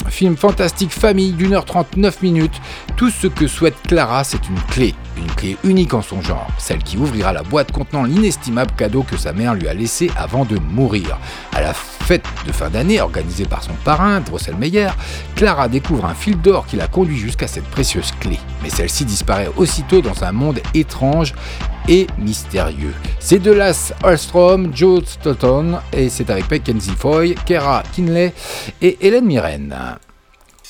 [0.07, 2.61] film fantastique famille d'une heure 39 minutes.
[2.95, 6.83] Tout ce que souhaite Clara c'est une clé, une clé unique en son genre, celle
[6.83, 10.59] qui ouvrira la boîte contenant l'inestimable cadeau que sa mère lui a laissé avant de
[10.59, 10.92] mourir.
[11.51, 14.89] À la fête de fin d'année organisée par son parrain, Drosselmeyer,
[15.35, 18.37] Clara découvre un fil d'or qui la conduit jusqu'à cette précieuse clé.
[18.61, 21.33] Mais celle-ci disparaît aussitôt dans un monde étrange
[21.87, 22.93] et mystérieux.
[23.19, 28.33] C'est de Las Alstrom, Joe Stoughton, et c'est avec Mackenzie Foy, Kara Kinley
[28.81, 29.75] et Hélène Mirren.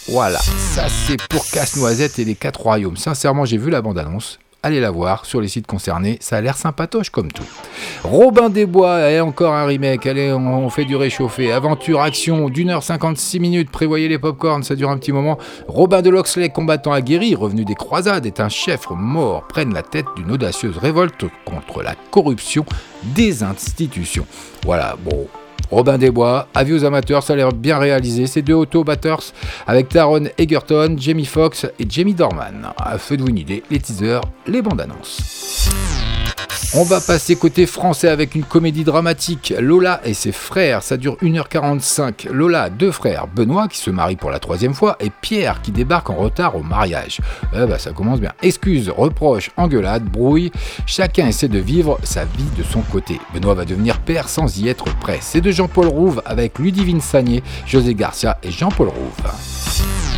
[0.08, 2.98] Voilà, ça c'est pour Casse-Noisette et les Quatre Royaumes.
[2.98, 4.40] Sincèrement, j'ai vu la bande-annonce.
[4.66, 7.44] Allez la voir sur les sites concernés, ça a l'air sympatoche comme tout.
[8.06, 11.52] Robin des Bois, et encore un remake, allez, on, on fait du réchauffé.
[11.52, 15.38] Aventure, action, d'une heure 56 minutes, prévoyez les popcorns, ça dure un petit moment.
[15.68, 20.06] Robin de Loxley, combattant aguerri, revenu des croisades, est un chef mort, prenne la tête
[20.16, 22.66] d'une audacieuse révolte contre la corruption
[23.04, 24.26] des institutions.
[24.64, 25.28] Voilà, bon,
[25.72, 28.28] Robin des Bois, avis aux amateurs, ça a l'air bien réalisé.
[28.28, 29.34] C'est deux auto-batters
[29.68, 32.70] avec Taron Egerton, Jamie Foxx et Jamie Dorman.
[32.98, 35.72] Feu de vous une idée, les teasers, les bandes annonces.
[36.76, 39.54] On va passer côté français avec une comédie dramatique.
[39.60, 42.32] Lola et ses frères, ça dure 1h45.
[42.32, 45.72] Lola a deux frères, Benoît qui se marie pour la troisième fois et Pierre qui
[45.72, 47.22] débarque en retard au mariage.
[47.54, 48.32] Eh ben, ça commence bien.
[48.42, 50.52] Excuses, reproches, engueulades, brouille.
[50.88, 53.20] Chacun essaie de vivre sa vie de son côté.
[53.36, 55.20] Benoît va devenir père sans y être prêt.
[55.22, 60.13] C'est de Jean-Paul Rouve avec Ludivine Sagné, José Garcia et Jean-Paul Rouve.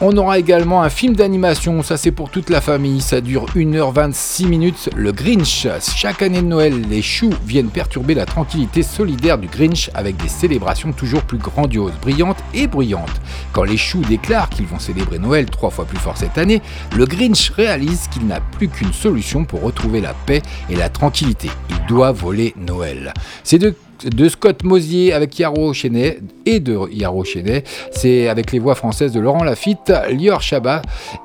[0.00, 4.46] On aura également un film d'animation, ça c'est pour toute la famille, ça dure 1h26
[4.46, 5.66] minutes, le Grinch.
[5.96, 10.28] Chaque année de Noël, les choux viennent perturber la tranquillité solidaire du Grinch avec des
[10.28, 13.20] célébrations toujours plus grandioses, brillantes et bruyantes.
[13.52, 16.62] Quand les choux déclarent qu'ils vont célébrer Noël trois fois plus fort cette année,
[16.96, 21.50] le Grinch réalise qu'il n'a plus qu'une solution pour retrouver la paix et la tranquillité.
[21.70, 23.12] Il doit voler Noël.
[23.42, 23.74] C'est de
[24.04, 27.64] de Scott Mosier avec Yaro Chenet et de Yaro Chenet.
[27.92, 30.82] C'est avec les voix françaises de Laurent Lafitte, Lior Chabat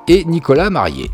[0.08, 1.10] et Nicolas Marié.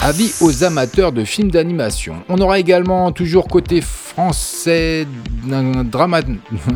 [0.00, 2.16] Avis aux amateurs de films d'animation.
[2.28, 5.06] On aura également toujours côté français
[5.50, 5.84] un,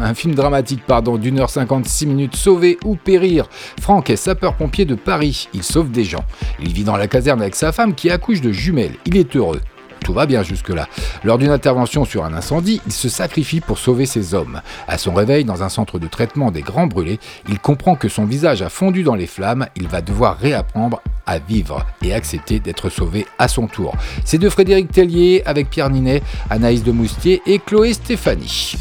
[0.01, 3.51] un film dramatique pardon d'une heure 56 minutes Sauver ou périr.
[3.81, 5.49] Franck est sapeur-pompier de Paris.
[5.53, 6.25] Il sauve des gens.
[6.59, 8.95] Il vit dans la caserne avec sa femme qui accouche de jumelles.
[9.05, 9.61] Il est heureux.
[10.09, 10.89] Tout va bien jusque-là.
[11.23, 14.63] Lors d'une intervention sur un incendie, il se sacrifie pour sauver ses hommes.
[14.87, 18.25] À son réveil dans un centre de traitement des grands brûlés, il comprend que son
[18.25, 22.89] visage a fondu dans les flammes, il va devoir réapprendre à vivre et accepter d'être
[22.89, 23.95] sauvé à son tour.
[24.25, 28.79] C'est de Frédéric Tellier avec Pierre Ninet, Anaïs de Moustier et Chloé Stéphanie.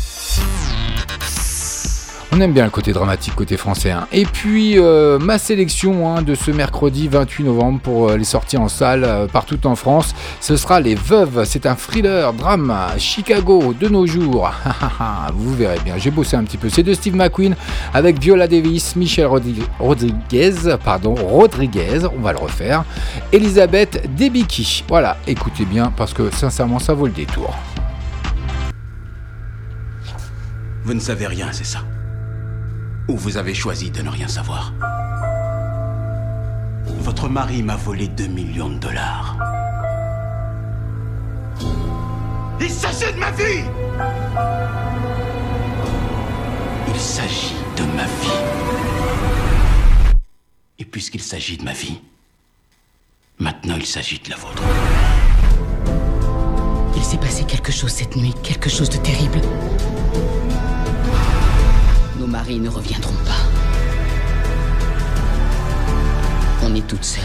[2.38, 3.90] On aime bien le côté dramatique, côté français.
[3.90, 4.08] hein.
[4.12, 8.58] Et puis, euh, ma sélection hein, de ce mercredi 28 novembre pour euh, les sorties
[8.58, 11.46] en salle euh, partout en France, ce sera Les Veuves.
[11.46, 14.52] C'est un thriller, drame, Chicago, de nos jours.
[15.34, 16.70] Vous verrez bien, j'ai bossé un petit peu.
[16.70, 17.56] C'est de Steve McQueen
[17.92, 20.54] avec Viola Davis, Michel Rodri- Rodriguez,
[20.86, 22.84] pardon, Rodriguez, on va le refaire,
[23.32, 24.84] Elisabeth Debicki.
[24.88, 27.56] Voilà, écoutez bien parce que sincèrement, ça vaut le détour.
[30.84, 31.80] Vous ne savez rien, c'est ça
[33.08, 34.74] Ou vous avez choisi de ne rien savoir
[36.86, 39.38] Votre mari m'a volé 2 millions de dollars.
[42.60, 43.64] Il s'agit de ma vie
[46.88, 48.42] Il s'agit de ma vie.
[50.80, 52.02] Et puisqu'il s'agit de ma vie,
[53.40, 54.62] maintenant il s'agit de la vôtre.
[56.96, 59.40] Il s'est passé quelque chose cette nuit, quelque chose de terrible.
[62.28, 63.40] Nos maris ne reviendront pas.
[66.62, 67.24] On est toutes seules.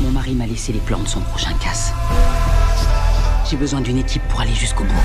[0.00, 1.92] Mon mari m'a laissé les plans de son prochain casse.
[3.48, 5.04] J'ai besoin d'une équipe pour aller jusqu'au bout.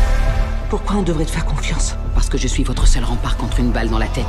[0.71, 1.93] Pourquoi on devrait te faire confiance?
[2.15, 4.25] Parce que je suis votre seul rempart contre une balle dans la tête.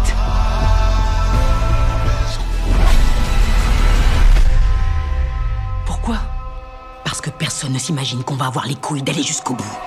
[5.87, 6.19] Pourquoi?
[7.11, 9.79] Parce que personne ne s'imagine qu'on va avoir les couilles d'aller jusqu'au bout.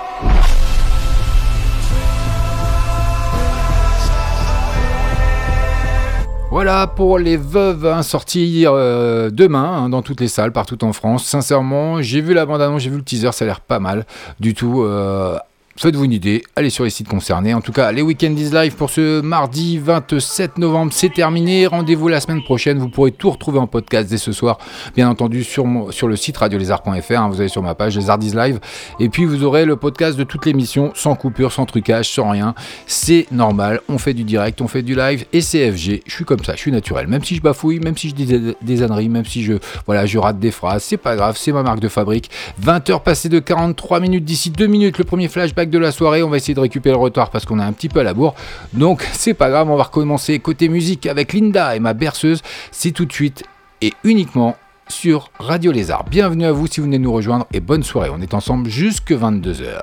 [6.52, 10.92] Voilà pour les veuves hein, sorties euh, demain hein, dans toutes les salles partout en
[10.92, 11.24] France.
[11.24, 14.06] Sincèrement, j'ai vu la bande-annonce, j'ai vu le teaser, ça a l'air pas mal
[14.42, 14.84] du tout.
[14.84, 15.38] euh,
[15.76, 17.56] Faites-vous une idée, allez sur les sites concernés.
[17.56, 21.66] En tout cas, les Weekend is Live pour ce mardi 27 novembre, c'est terminé.
[21.66, 22.78] Rendez-vous la semaine prochaine.
[22.78, 24.60] Vous pourrez tout retrouver en podcast dès ce soir,
[24.96, 27.12] bien entendu, sur, le site radiolézard.fr.
[27.14, 27.28] hein.
[27.28, 28.60] vous allez sur ma page, Les Arts is Live.
[29.00, 32.54] Et puis, vous aurez le podcast de toute l'émission, sans coupure, sans trucage, sans rien.
[32.86, 33.82] C'est normal.
[33.90, 36.02] On fait du direct, on fait du live et c'est FG.
[36.06, 37.08] Je suis comme ça, je suis naturel.
[37.08, 39.54] Même si je bafouille, même si je dis des, des même si je,
[39.88, 42.30] voilà, je rate des phrases, c'est pas grave, c'est ma marque de fabrique.
[42.64, 46.24] 20h passées de 43 minutes d'ici 2 minutes, le premier flashback de la soirée.
[46.24, 48.14] On va essayer de récupérer le retard parce qu'on est un petit peu à la
[48.14, 48.36] bourre.
[48.74, 52.41] Donc, c'est pas grave, on va recommencer côté musique avec Linda et ma berceuse.
[52.72, 53.43] C'est tout de suite
[53.82, 54.55] et uniquement
[54.88, 56.05] sur Radio Lézard.
[56.09, 58.09] Bienvenue à vous si vous venez nous rejoindre et bonne soirée.
[58.14, 59.82] On est ensemble jusque 22h.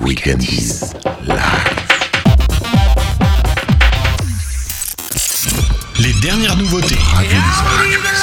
[0.00, 0.94] Weekend is
[6.00, 6.94] Les dernières nouveautés.
[6.94, 7.26] Ouais,
[7.90, 8.17] j'étais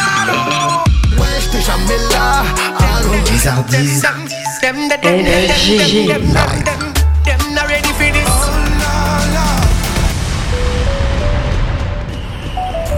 [1.66, 2.44] jamais là.
[2.98, 4.02] Allons, les Ardis.
[5.04, 6.12] LFG.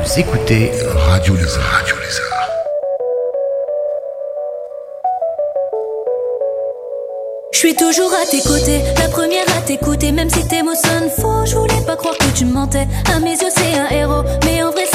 [0.04, 0.72] Vous écoutez
[1.10, 1.64] Radio Lézard.
[1.72, 2.28] Radio Lézard.
[7.52, 11.10] Je suis toujours à tes côtés, la première à t'écouter, même si tes mots sonnent
[11.20, 11.46] faux.
[11.46, 12.88] Je voulais pas croire que tu mentais.
[13.14, 14.86] À mes yeux, c'est un héros, mais en vrai,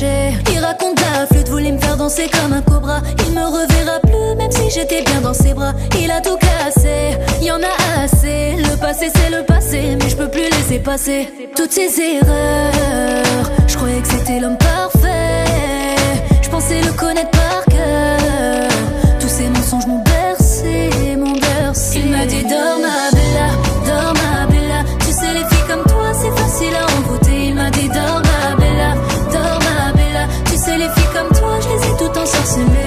[0.00, 3.02] Il raconte la flûte, voulait me faire danser comme un cobra.
[3.26, 5.74] Il me reverra plus, même si j'étais bien dans ses bras.
[6.00, 8.56] Il a tout cassé, y en a assez.
[8.56, 13.50] Le passé, c'est le passé, mais je peux plus laisser passer toutes ces erreurs.
[13.66, 15.44] Je croyais que c'était l'homme parfait.
[16.40, 18.70] Je pensais le connaître par cœur.
[19.20, 20.88] Tous ces mensonges m'ont bercé,
[21.18, 22.00] m'ont bercé.
[22.02, 23.11] Il m'a dit dors ma
[32.52, 32.81] toutes ensorcelées.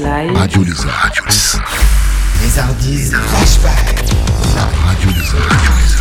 [0.00, 0.32] Live.
[0.34, 0.90] Radio Lézard.
[1.02, 1.62] Radio Lézard.
[2.42, 4.04] Les Ardis Flashback.
[4.86, 5.42] Radio Lézard.
[5.50, 5.99] Radio Lézard.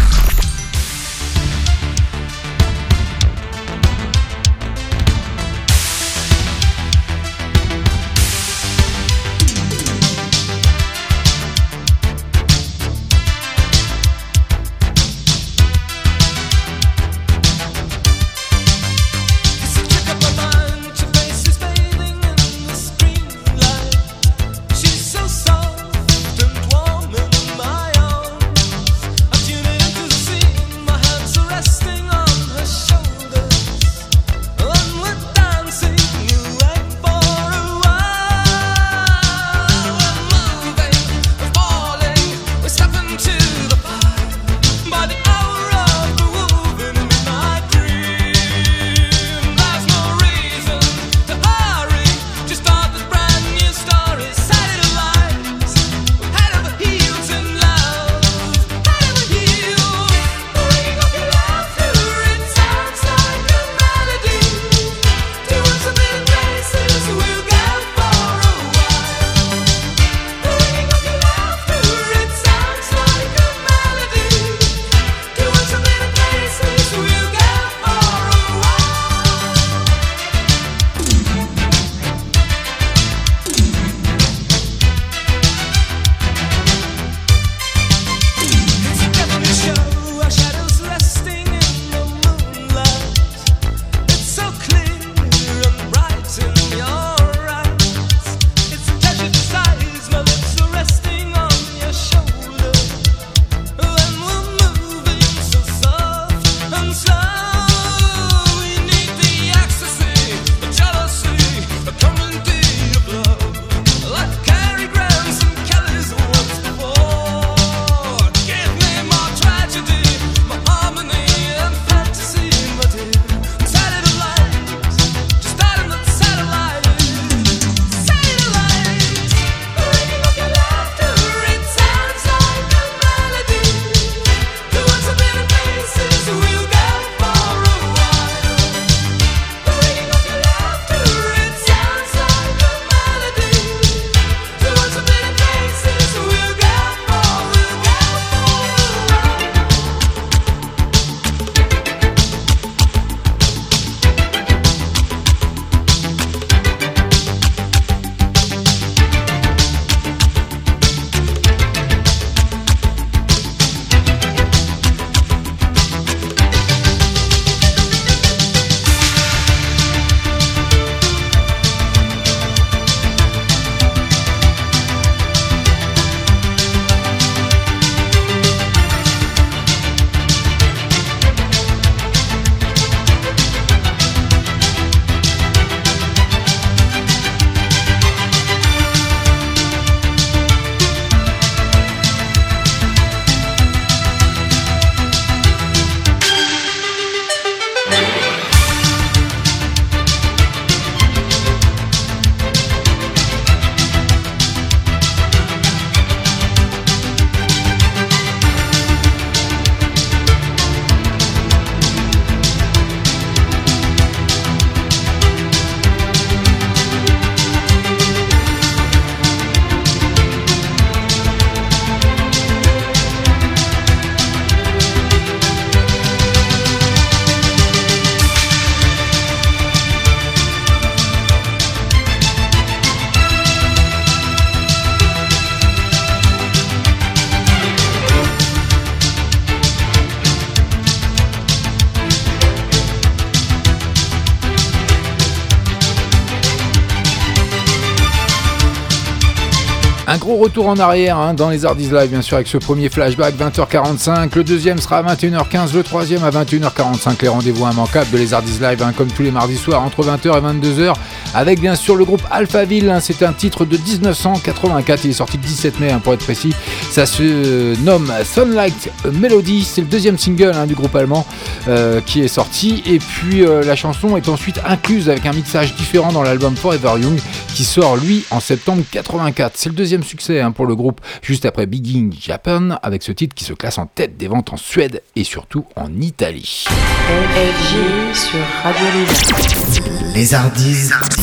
[250.39, 254.35] Retour en arrière hein, dans les Hardies Live, bien sûr, avec ce premier flashback 20h45.
[254.35, 257.21] Le deuxième sera à 21h15, le troisième à 21h45.
[257.21, 260.37] Les rendez-vous immanquables de les Hardies Live, hein, comme tous les mardis soirs, entre 20h
[260.37, 260.93] et 22h,
[261.33, 262.89] avec bien sûr le groupe Alphaville.
[262.89, 266.23] Hein, C'est un titre de 1984, il est sorti le 17 mai, hein, pour être
[266.23, 266.53] précis.
[266.89, 269.63] Ça se nomme Sunlight Melody.
[269.63, 271.25] C'est le deuxième single du groupe allemand
[271.67, 272.81] euh, qui est sorti.
[272.85, 277.01] Et puis euh, la chanson est ensuite incluse avec un mixage différent dans l'album Forever
[277.01, 277.19] Young,
[277.63, 279.53] sort lui en septembre 84.
[279.55, 283.11] C'est le deuxième succès hein, pour le groupe, juste après Big In Japan, avec ce
[283.11, 286.65] titre qui se classe en tête des ventes en Suède et surtout en Italie.
[287.09, 288.39] LLG sur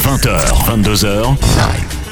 [0.00, 1.22] 20h, 22h.
[1.22, 2.06] Live.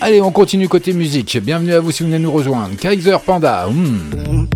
[0.00, 1.38] Allez, on continue côté musique.
[1.40, 2.74] Bienvenue à vous si vous venez nous rejoindre.
[2.76, 3.68] Kaiser Panda.
[3.68, 4.46] Hmm.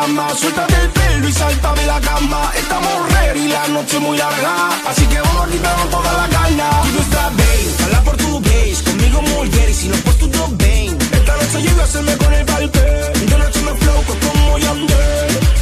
[0.00, 0.34] llama.
[0.34, 2.52] Suéltate el pelo y salta de la cama.
[2.56, 4.68] Estamos ready, la noche muy larga.
[4.86, 6.70] Así que vamos a toda la gana.
[6.82, 8.20] Tú no estás bien, habla por.
[8.84, 10.50] Conmigo muy y si no por tu dos
[11.12, 12.80] Esta noche yo voy a hacerme con el balpe.
[12.80, 15.59] De noche me flow como Yandel.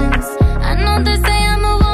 [0.00, 1.87] I know they say I'm a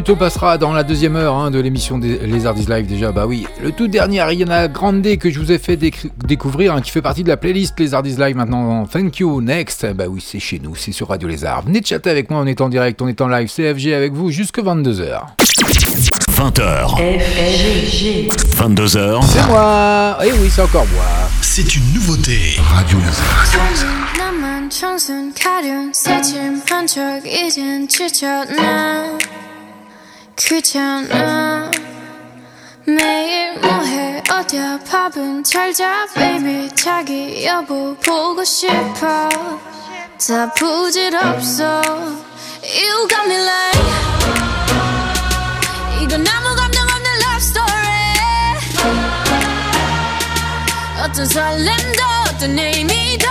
[0.00, 2.86] minutes, on passera dans la deuxième heure hein, de l'émission des Les Artistes Live.
[2.86, 6.74] Déjà, bah oui, le tout dernier Ariana Grande que je vous ai fait décri- découvrir,
[6.74, 8.86] hein, qui fait partie de la playlist Les Artistes Live maintenant.
[8.86, 9.86] Thank you, next.
[9.94, 11.62] Bah oui, c'est chez nous, c'est sur Radio Lézard.
[11.62, 14.30] Venez chatter avec moi, on est en direct, on est en live CFG avec vous
[14.30, 15.20] jusque 22h.
[16.36, 16.96] 20h.
[18.58, 19.22] 22h.
[19.24, 21.04] C'est moi Et oui, c'est encore moi.
[21.40, 22.38] C'est une nouveauté.
[22.74, 23.46] Radio Lézard.
[24.18, 29.16] 나만 청순 가련 새침한 척 이젠 지쳤나
[30.47, 31.71] 귀찮아
[32.85, 34.23] 매일 뭐해?
[34.29, 34.79] 어디야?
[34.89, 36.69] 밥은 잘자 baby.
[36.75, 39.29] 자기 여보 보고 싶어.
[39.29, 41.81] 다 부질없어.
[42.63, 43.81] You got me like
[46.01, 48.15] 이건 아무 감정 없는 love story.
[51.03, 53.27] 어떤 설렘도 어떤 의미도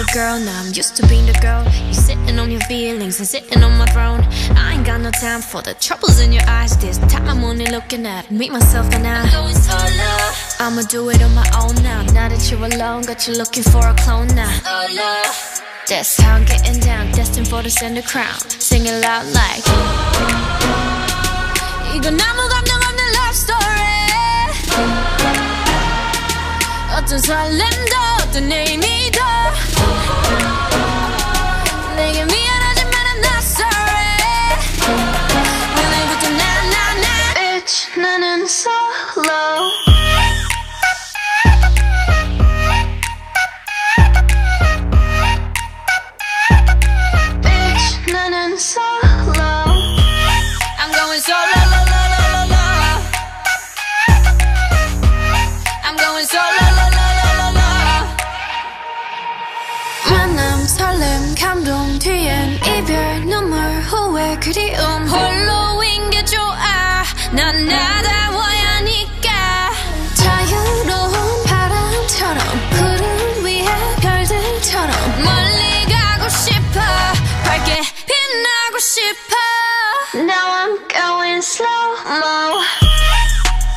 [0.00, 1.64] your girl, now I'm used to being the girl.
[1.86, 4.20] You sitting on your feelings and sitting on my throne.
[4.56, 6.76] I ain't got no time for the troubles in your eyes.
[6.78, 9.26] This time I'm only looking at me, myself, and I.
[10.60, 12.02] I'ma do it on my own now.
[12.12, 14.50] Now that you're alone, got you looking for a clone now.
[15.88, 18.38] That's how I'm getting down, destined for the center crown.
[18.48, 19.64] Sing it loud like.
[21.94, 23.86] 이건 아무 감정 없는 love story.
[26.96, 29.20] 어떤 설렘도 어떤 의미도
[36.30, 39.79] 나나나 Bitch 나는 solo Bitch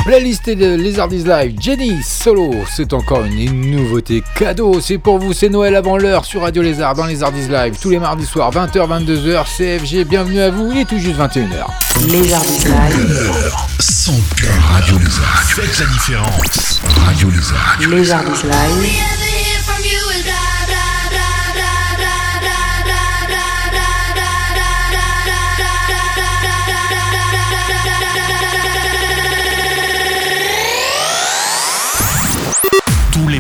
[0.05, 5.49] Playlist de Lézardise Live, Jenny Solo, c'est encore une nouveauté cadeau, c'est pour vous, c'est
[5.49, 9.45] Noël avant l'heure sur Radio Lézard dans Lézardise Live, tous les mardis soirs, 20h, 22h,
[9.57, 11.67] CFG, bienvenue à vous, il est tout juste 21h.
[12.09, 13.53] Lézardise Live.
[13.79, 14.51] Son cœur.
[14.73, 15.43] Radio Lézard.
[15.45, 16.81] Faites la différence.
[17.07, 17.79] Radio Lézard.
[17.89, 19.24] Lézardise Live.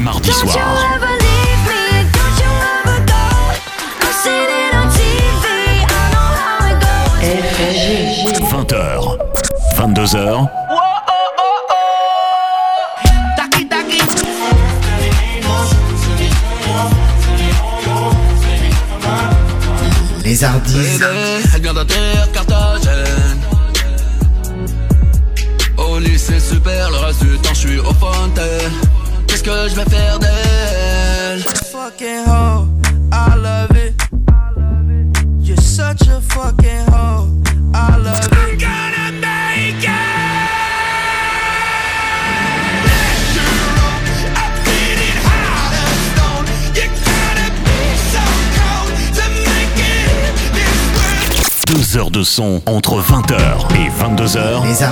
[0.04, 1.00] Mardis soirs.
[7.22, 7.86] FG.
[8.52, 9.16] 20h.
[9.78, 10.48] 22h.
[20.22, 20.98] Les Hardis.
[20.98, 21.04] Bébé,
[21.54, 23.40] elle vient d'atterrir Carthagène.
[25.78, 28.93] Au lycée super, le reste du temps je suis au fontaine.
[29.44, 32.66] Que je vais faire d'elle Fucking hoe,
[33.12, 33.92] I love it.
[35.38, 37.28] You're such a fucking hoe,
[37.74, 38.32] I love it.
[38.32, 39.90] I'm gonna make it.
[51.66, 54.64] Deux heures de son entre 20h et 22h.
[54.64, 54.82] Les.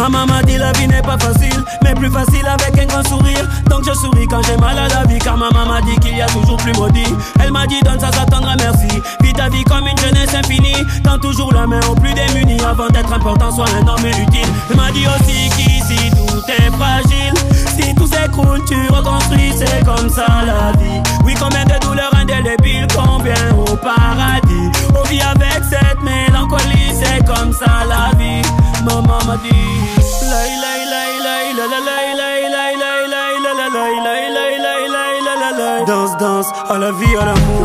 [0.00, 3.46] Maman m'a dit la vie n'est pas facile, mais plus facile avec un grand sourire.
[3.68, 6.22] Donc je souris quand j'ai mal à la vie, car maman m'a dit qu'il y
[6.22, 7.14] a toujours plus maudit.
[7.38, 8.88] Elle m'a dit donne ça, ça t'endra merci.
[9.20, 10.86] Vis ta vie comme une jeunesse infinie.
[11.04, 14.48] Tends toujours la main aux plus démunis avant d'être important, sois un homme utile.
[14.70, 17.34] Elle m'a dit aussi qu'ici tout est fragile.
[17.76, 21.02] Si tout s'écroule, tu reconstruis, c'est comme ça la vie.
[21.26, 24.70] Oui, combien de douleurs indélébiles, combien au paradis.
[24.98, 28.40] On vit avec cette mélancolie, c'est comme ça la vie
[28.84, 29.70] ma maman dit
[35.86, 37.64] Danse, danse, à la vie, à l'amour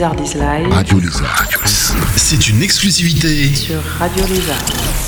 [0.00, 1.46] Les Hardis Live Radio Lézard.
[2.16, 4.99] C'est une exclusivité sur Radio Lézard.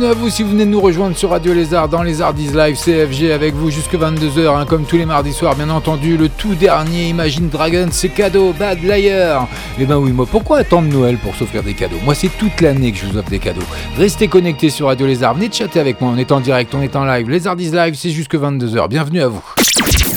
[0.00, 2.52] Bienvenue à vous si vous venez de nous rejoindre sur Radio Lézard dans les Hardis
[2.54, 6.30] Live CFG avec vous jusque 22h hein, comme tous les mardis soirs bien entendu le
[6.30, 9.46] tout dernier Imagine Dragons c'est cadeau Bad Liar
[9.78, 11.98] Et ben oui moi pourquoi attendre Noël pour s'offrir des cadeaux?
[12.02, 13.60] Moi c'est toute l'année que je vous offre des cadeaux.
[13.98, 16.96] Restez connectés sur Radio Lézard venez chatter avec moi on est en direct on est
[16.96, 17.28] en live.
[17.28, 19.42] Les Hardis Live c'est jusque 22h bienvenue à vous.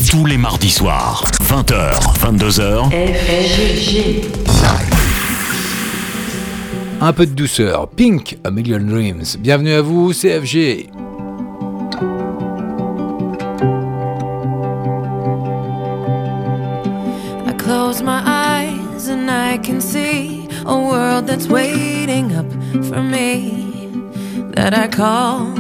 [0.10, 2.90] Tous les mardis soirs, 20h, 22h,
[7.06, 7.90] Un peu de douceur.
[7.90, 9.26] Pink A Million Dreams.
[9.38, 10.90] Bienvenue à vous CFG
[17.46, 22.50] I close my eyes and I can see a world that's waiting up
[22.86, 23.68] for me.
[24.56, 25.53] That I call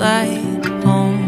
[0.00, 1.20] like home.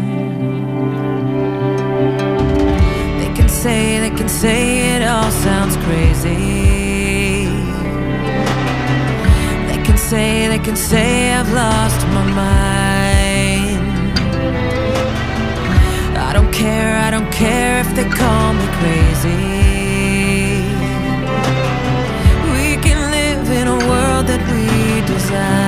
[3.19, 7.45] They can say, they can say it all sounds crazy.
[9.69, 13.81] They can say, they can say I've lost my mind.
[16.17, 19.43] I don't care, I don't care if they call me crazy.
[22.55, 25.62] We can live in a world that we design.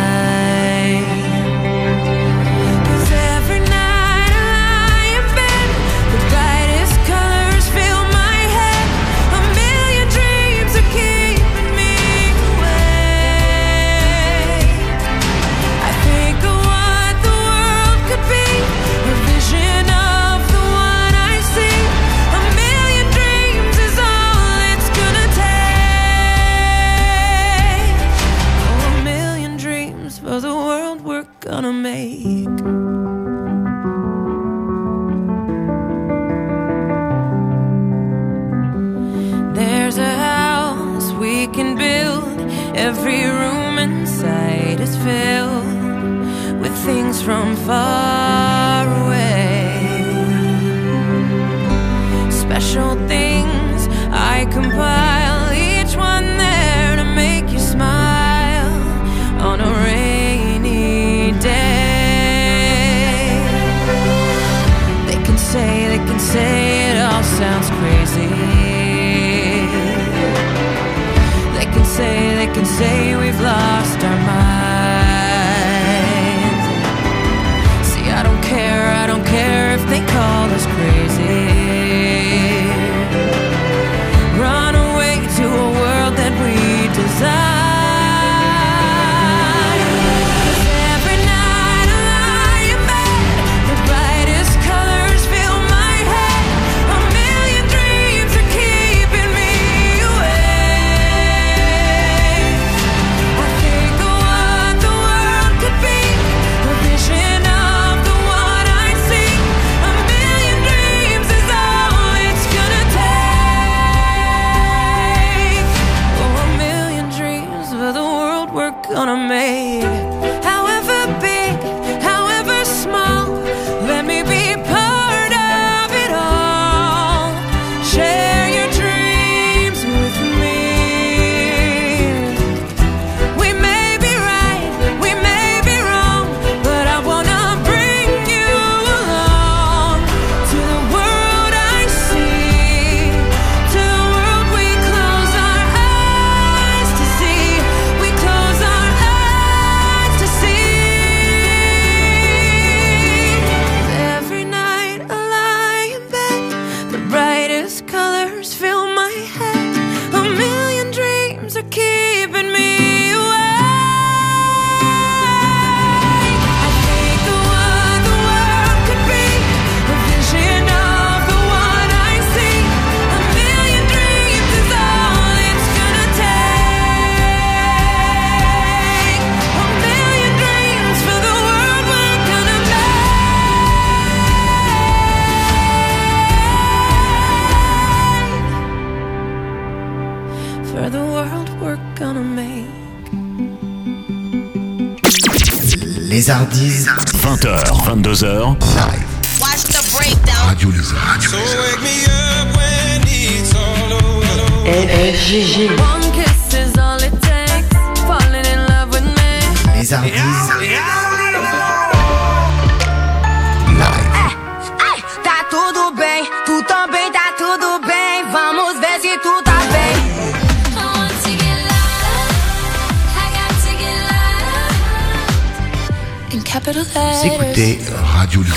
[226.68, 228.56] Vous écoutez Radio Lisa.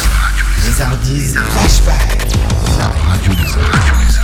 [0.64, 2.26] Les Hardies Flashback.
[3.06, 4.17] Radio Lisa.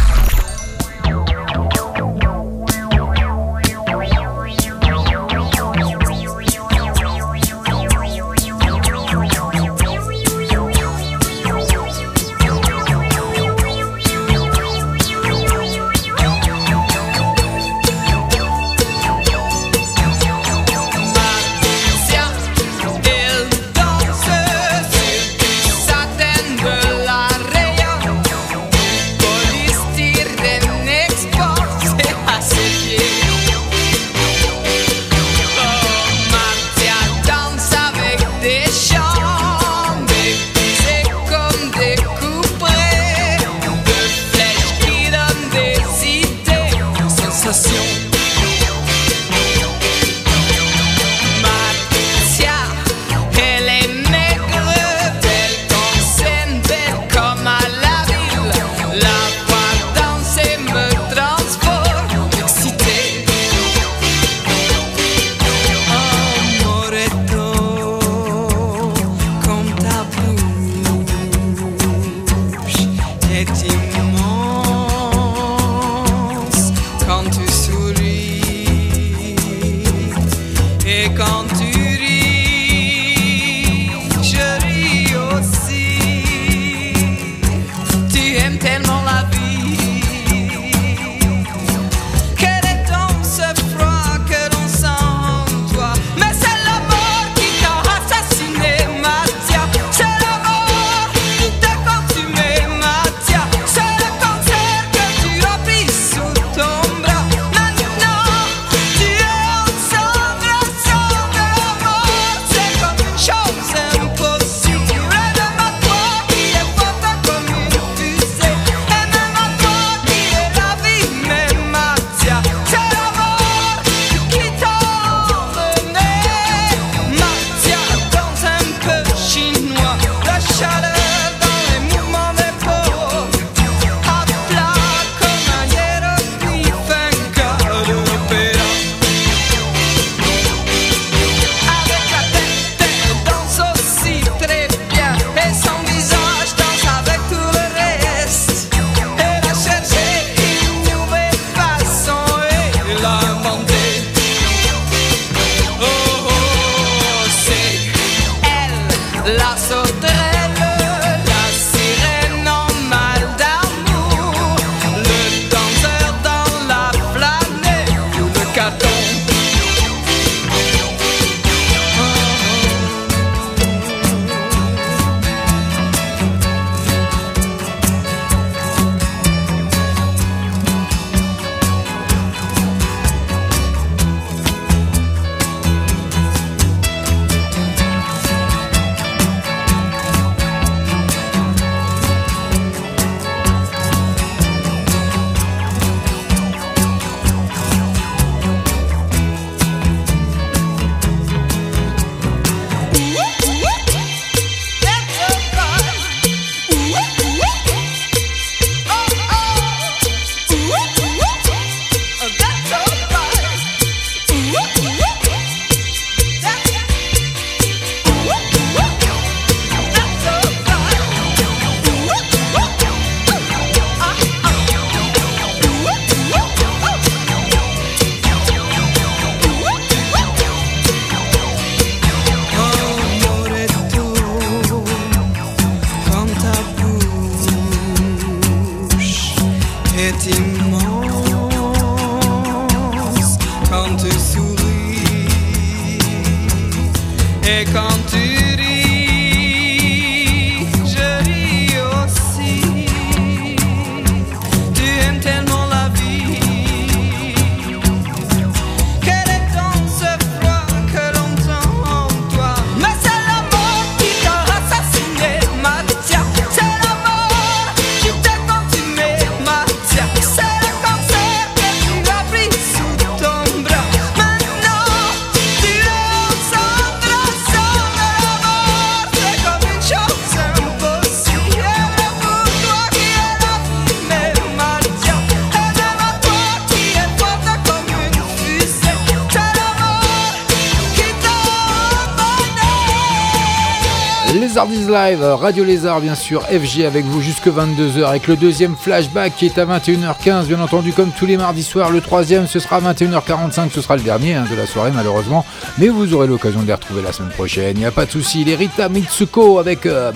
[295.54, 299.56] Radio Lézard bien sûr, FG avec vous jusque 22h avec le deuxième flashback qui est
[299.56, 301.92] à 21h15 bien entendu comme tous les mardis soirs.
[301.92, 305.46] Le troisième ce sera à 21h45, ce sera le dernier hein, de la soirée malheureusement,
[305.78, 307.76] mais vous aurez l'occasion de les retrouver la semaine prochaine.
[307.76, 308.42] Il n'y a pas de souci.
[308.42, 310.10] Les Rita Mitsuko avec euh,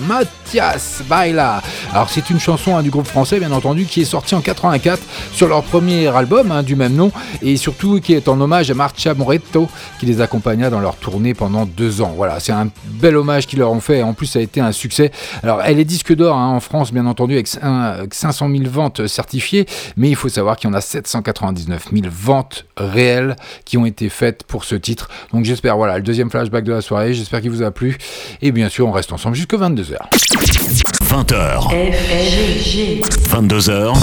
[1.07, 1.61] Baila.
[1.93, 5.01] Alors c'est une chanson hein, du groupe français bien entendu qui est sortie en 84
[5.31, 7.11] sur leur premier album hein, du même nom
[7.41, 9.69] et surtout qui est en hommage à Marcia Moretto
[9.99, 12.13] qui les accompagna dans leur tournée pendant deux ans.
[12.15, 14.01] Voilà, c'est un bel hommage qu'ils leur ont fait.
[14.01, 15.11] En plus, ça a été un succès.
[15.43, 19.65] Alors, elle est disque d'or hein, en France, bien entendu, avec 500 000 ventes certifiées,
[19.97, 23.35] mais il faut savoir qu'il y en a 799 000 ventes réelles
[23.65, 25.09] qui ont été faites pour ce titre.
[25.33, 27.13] Donc, j'espère, voilà, le deuxième flashback de la soirée.
[27.13, 27.97] J'espère qu'il vous a plu.
[28.41, 29.97] Et bien sûr, on reste ensemble jusqu'à 22h.
[30.43, 33.01] 20h, FG.
[33.27, 33.93] 22h,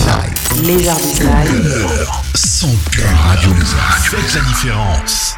[0.67, 2.09] Lézardise Live.
[2.35, 3.99] Son cœur Radio Lézard.
[4.03, 5.37] Faites la différence.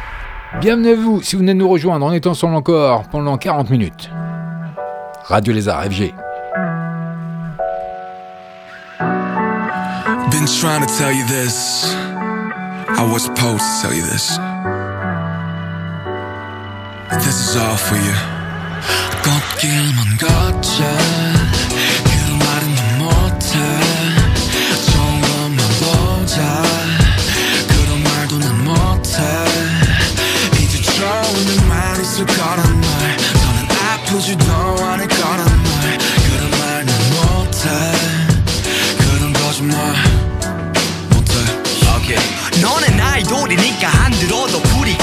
[0.59, 3.69] Bienvenue à vous, si vous venez de nous rejoindre, on est ensemble encore pendant 40
[3.69, 4.09] minutes.
[5.25, 6.13] Radio Lézard, FG.
[10.31, 11.95] Been trying to tell you this.
[12.89, 14.37] I was supposed to tell you this.
[17.09, 18.38] But this is all for you.
[19.23, 20.97] 걷길만 걷자.
[22.03, 23.49] 그 말은 난 못해.
[24.91, 26.63] 좋은 것만 보자.
[27.67, 29.17] 그런 말도 난 못해.
[30.59, 33.17] 이제 좋은 말 있을 거란 말.
[33.33, 35.97] 너는 아프지도 않을 거란 말.
[36.29, 37.69] 그런 말 난 못해.
[38.97, 39.77] 그런 거짓말
[41.09, 41.33] 못해.
[42.61, 43.89] 너넨 아이돌이니까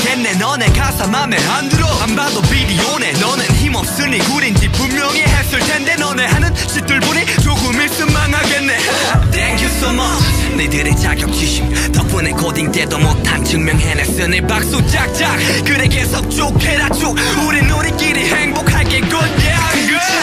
[0.07, 1.87] 부리겠네 너네 가사 맘에 안 들어.
[2.01, 3.13] 안 봐도 비디오네.
[3.15, 8.79] 너넨 힘없으니 구린지 분명히 했을 텐데 너네 하는 짓들 보니 조금 있으면 망하겠네.
[9.33, 10.57] Thank you so much.
[10.57, 11.93] 너희들의 자격지심.
[11.93, 15.37] 덕분에 고딩 때도 못한 증명해냈으니 박수 짝짝.
[15.65, 17.17] 그래 계속 쭉 해라 쭉.
[17.47, 19.01] 우린 우리끼리 행복하게.
[19.01, 20.17] Good yeah good.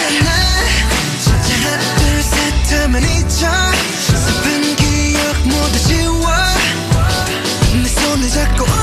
[2.31, 3.49] 진짜 잊어
[4.07, 6.25] 슬픈 기억 모두 지워
[7.81, 8.82] 내 손을 잡고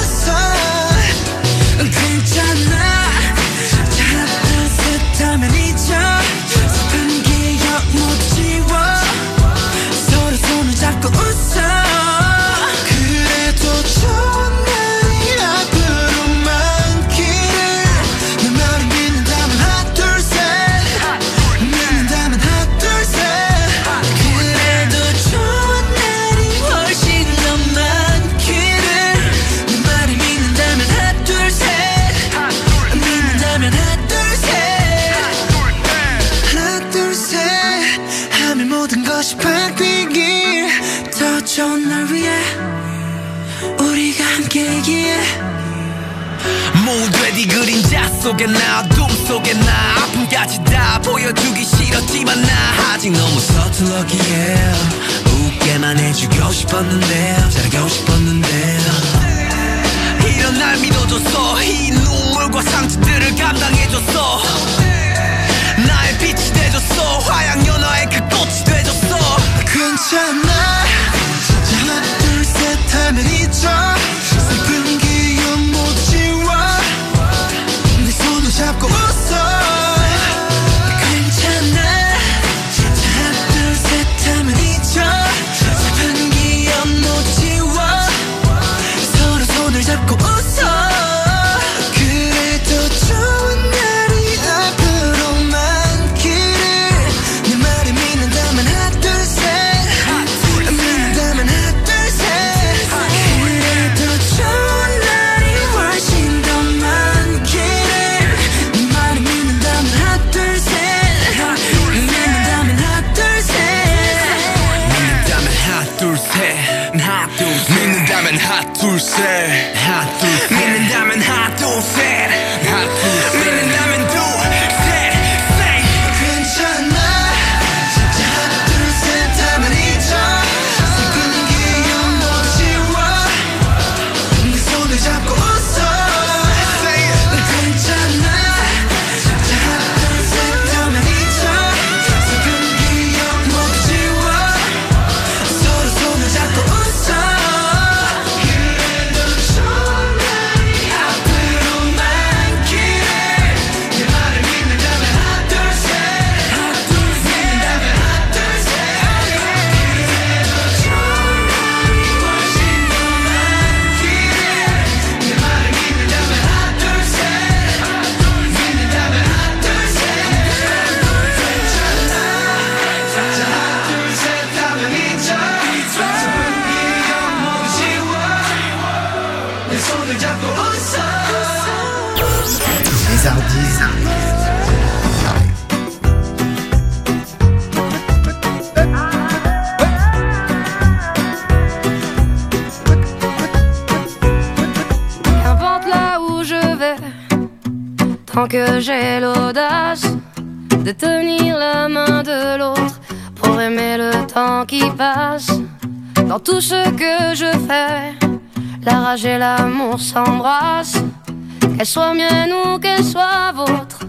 [210.12, 214.00] Qu'elle soit mienne ou qu'elle soit vôtre,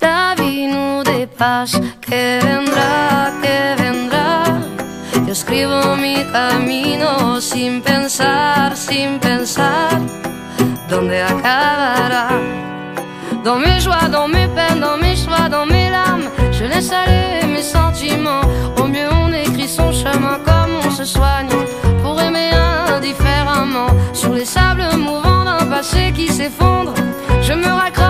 [0.00, 1.78] la vie nous dépasse.
[2.00, 4.44] Que vendrá, que vendrá.
[5.26, 10.00] Yo escribo mi camino sin pensar, sin pensar
[10.88, 12.28] dónde acabará?
[13.44, 17.46] Dans mes joies, dans mes peines, dans mes choix, dans mes larmes, je laisse aller
[17.46, 18.44] mes sentiments.
[18.78, 21.53] Au mieux, on écrit son chemin comme on se soigne
[25.84, 26.94] passé qui s'effondre,
[27.42, 28.03] je me raccroche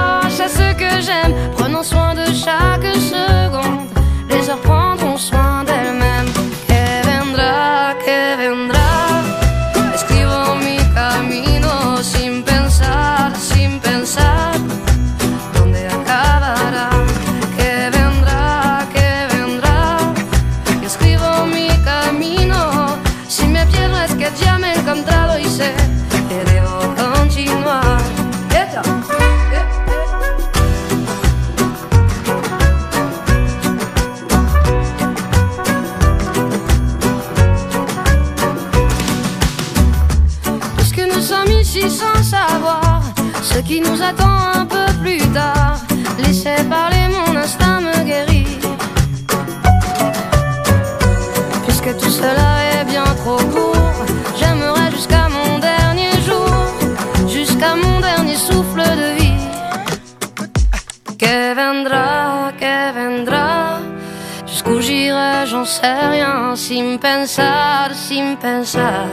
[43.80, 45.76] nous attend un peu plus tard,
[46.18, 48.58] laissez parler mon instinct me guérit.
[51.66, 53.98] Puisque tout cela est bien trop court,
[54.38, 56.50] j'aimerais jusqu'à mon dernier jour,
[57.28, 59.42] jusqu'à mon dernier souffle de vie.
[61.18, 63.78] Que vendrá, que vendrá.
[64.46, 69.06] Jusqu'où j'irai, j'en sais rien, sin pensar, sin pensar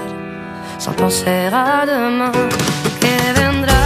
[0.81, 2.31] sans penser à demain.
[3.01, 3.80] Que vendrá,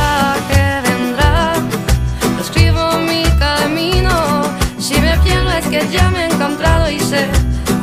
[5.70, 7.28] que ya me he encontrado y sé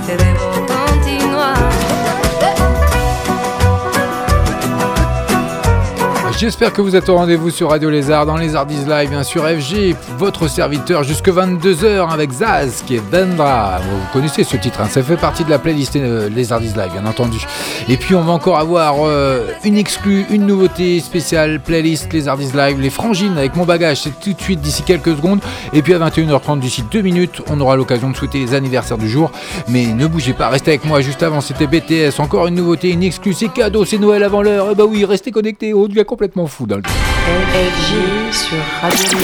[0.06, 0.71] que debo
[6.38, 9.44] J'espère que vous êtes au rendez-vous sur Radio Lézard, dans les Ardis Live, bien sûr
[9.44, 13.78] FG, votre serviteur jusque 22h avec Zaz qui est Vendra.
[13.78, 16.90] Vous connaissez ce titre, hein, ça fait partie de la playlist euh, Les Ardis Live,
[16.92, 17.38] bien entendu.
[17.88, 22.50] Et puis on va encore avoir euh, une exclue, une nouveauté spéciale, playlist Les Ardis
[22.54, 25.40] Live, les frangines avec mon bagage, c'est tout de suite d'ici quelques secondes.
[25.72, 29.08] Et puis à 21h30, d'ici 2 minutes, on aura l'occasion de souhaiter les anniversaires du
[29.08, 29.30] jour.
[29.68, 31.02] Mais ne bougez pas, restez avec moi.
[31.02, 34.72] Juste avant, c'était BTS, encore une nouveauté, une exclue, c'est cadeau, c'est Noël avant l'heure.
[34.72, 36.82] Et bah oui, restez connectés, on devient complètement fou dans le
[38.30, 39.18] sur Radio.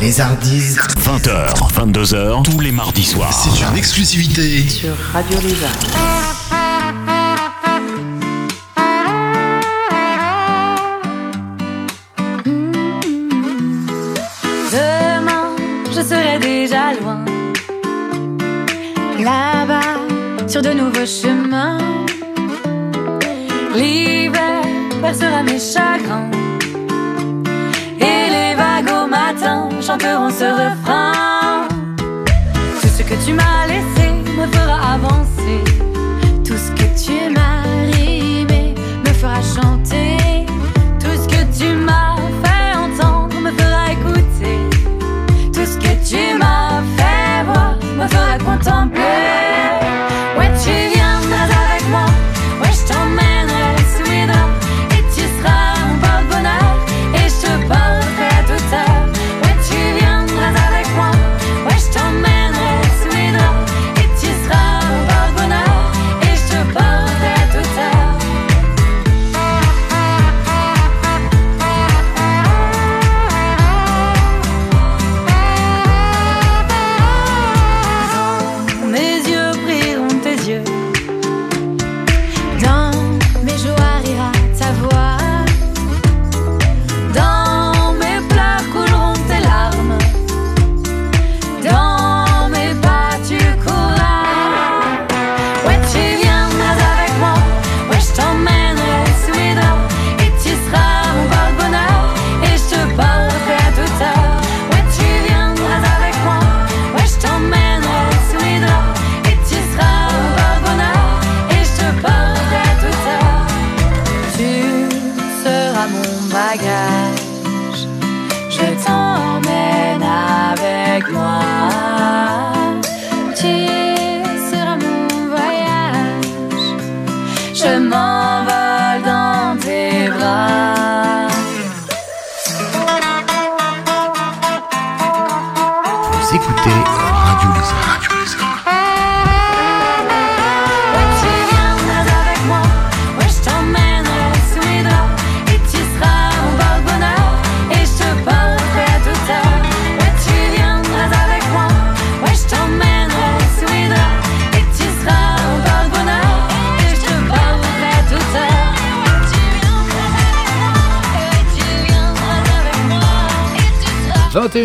[0.00, 0.74] Les Ardis.
[0.98, 3.32] 20h, 22h, tous les mardis soirs.
[3.32, 5.70] C'est une exclusivité Sur Radio Lézard.
[14.72, 15.54] Demain,
[15.94, 17.24] je serai déjà loin.
[19.22, 21.78] Là-bas, sur de nouveaux chemins.
[23.76, 24.45] L'hiver
[25.06, 26.30] percera mes chagrins.
[28.00, 31.68] Et les vagues au matin chanteront ce refrain.
[32.80, 34.06] Tout ce que tu m'as laissé
[34.36, 35.60] me fera avancer.
[36.44, 37.62] Tout ce que tu m'as
[37.92, 38.74] rimé
[39.04, 40.46] me fera chanter.
[40.98, 44.58] Tout ce que tu m'as fait entendre me fera écouter.
[45.54, 49.45] Tout ce que tu m'as fait voir me fera contempler.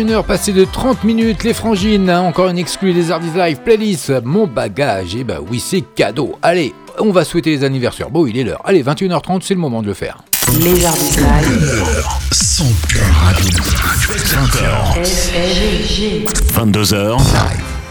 [0.02, 4.12] 21h passé de 30 minutes, les frangines, hein, encore une exclue des Hardis Live playlist,
[4.24, 6.36] mon bagage, et bah oui c'est cadeau.
[6.42, 8.10] Allez, on va souhaiter les anniversaires.
[8.10, 8.62] Bon, il est l'heure.
[8.64, 10.18] Allez, 21h30, c'est le moment de le faire.
[10.58, 12.04] Les Live.
[12.32, 13.48] Son cœur radio.
[14.26, 14.96] 20h.
[16.52, 17.81] 22h.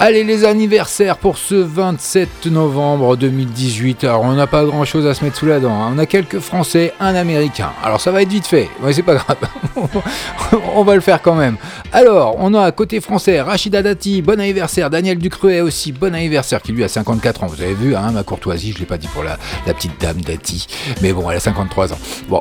[0.00, 4.02] Allez les anniversaires pour ce 27 novembre 2018.
[4.04, 5.72] Alors on n'a pas grand chose à se mettre sous la dent.
[5.72, 5.92] hein.
[5.94, 7.70] On a quelques Français, un Américain.
[7.82, 9.36] Alors ça va être vite fait, mais c'est pas grave.
[10.74, 11.56] on va le faire quand même.
[11.92, 14.90] Alors on a côté français Rachida Dati, bon anniversaire.
[14.90, 17.46] Daniel Ducruet aussi, bon anniversaire qui lui a 54 ans.
[17.46, 19.38] Vous avez vu hein, ma courtoisie, je l'ai pas dit pour la,
[19.72, 20.66] petite dame Dati,
[21.02, 21.98] mais bon elle a 53 ans.
[22.28, 22.40] Bon,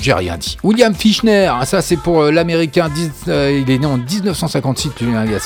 [0.00, 0.56] j'ai rien dit.
[0.64, 2.88] William Fischner, hein, ça c'est pour euh, l'américain.
[3.28, 5.38] euh, il est né en 1956, lui, hein, il a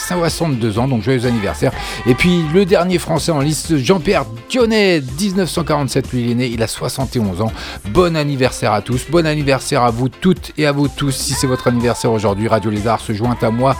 [0.52, 1.72] 62 ans, donc joyeux anniversaire.
[2.06, 6.62] Et puis le dernier français en liste, Jean-Pierre Dionnet, 1947, lui il est né, il
[6.62, 7.52] a 71 ans.
[7.90, 11.12] Bon anniversaire à tous, bon anniversaire à vous toutes et à vous tous.
[11.12, 13.76] Si c'est votre anniversaire aujourd'hui, Radio Lézard se joint à moi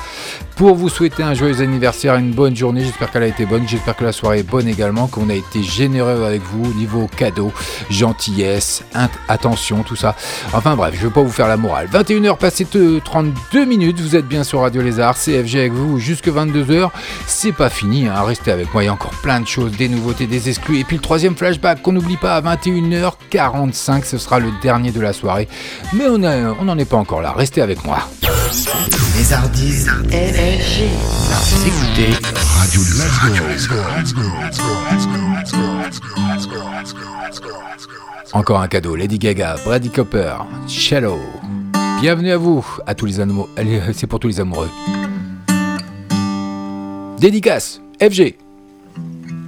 [0.57, 2.85] pour vous souhaiter un joyeux anniversaire, une bonne journée.
[2.85, 5.63] J'espère qu'elle a été bonne, j'espère que la soirée est bonne également, qu'on a été
[5.63, 7.53] généreux avec vous au niveau cadeau,
[7.91, 8.85] gentillesse,
[9.29, 10.15] attention, tout ça.
[10.53, 11.89] Enfin bref, je ne vais pas vous faire la morale.
[11.93, 16.29] 21h passé de 32 minutes, vous êtes bien sur Radio Lézard, CFG avec vous jusque
[16.71, 16.93] heures.
[17.27, 18.23] C'est pas fini, hein.
[18.23, 20.79] restez avec moi, il y a encore plein de choses, des nouveautés, des exclus.
[20.79, 25.01] Et puis le troisième flashback qu'on n'oublie pas à 21h45, ce sera le dernier de
[25.01, 25.49] la soirée.
[25.95, 27.99] Mais on n'en on est pas encore là, restez avec moi.
[29.17, 29.33] Les
[38.33, 40.37] Encore un cadeau, Lady Gaga, Brady Copper,
[40.67, 41.21] Shallow.
[42.01, 43.49] Bienvenue à vous, à tous les animaux.
[43.59, 44.71] Euh, c'est pour tous les amoureux.
[47.23, 48.35] Dédicace, FG.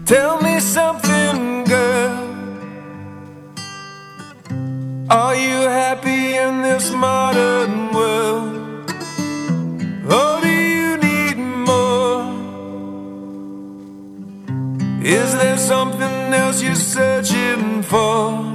[0.06, 2.22] Tell me something, girl.
[5.10, 8.88] Are you happy in this modern world?
[10.08, 12.30] Or do you need more?
[15.02, 18.54] Is there something else you're searching for?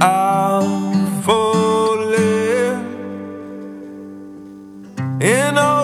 [0.00, 2.80] I'm falling.
[5.20, 5.83] In all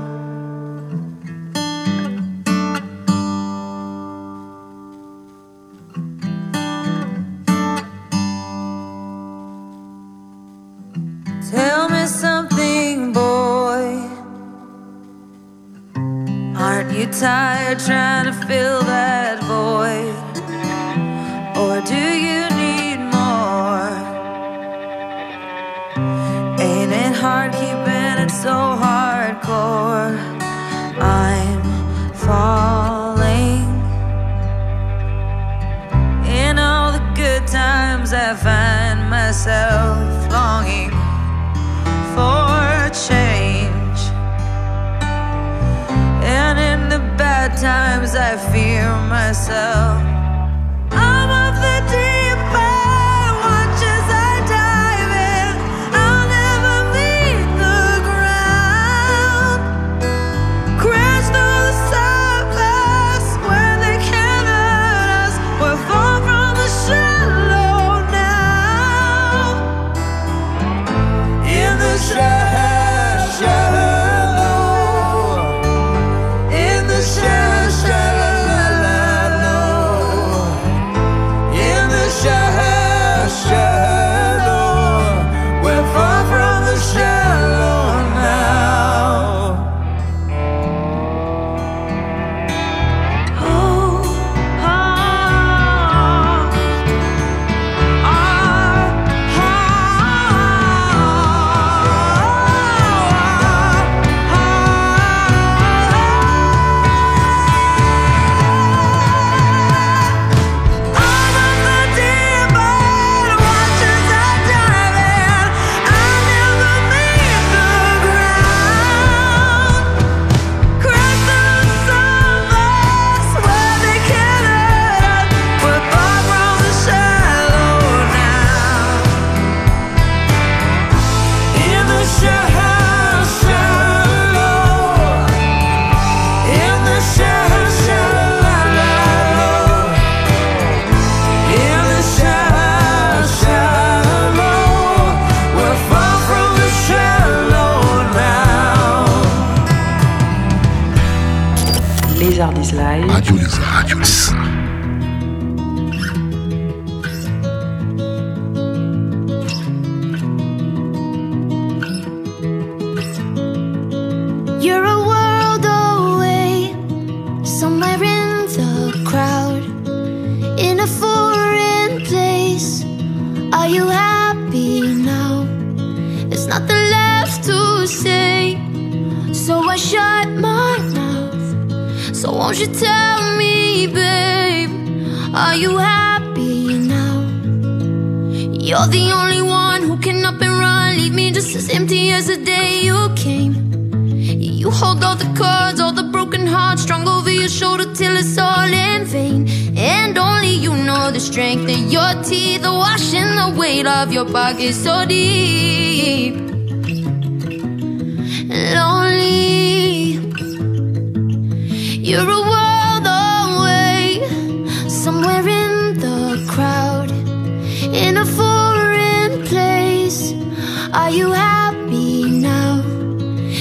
[221.11, 222.81] you happy now?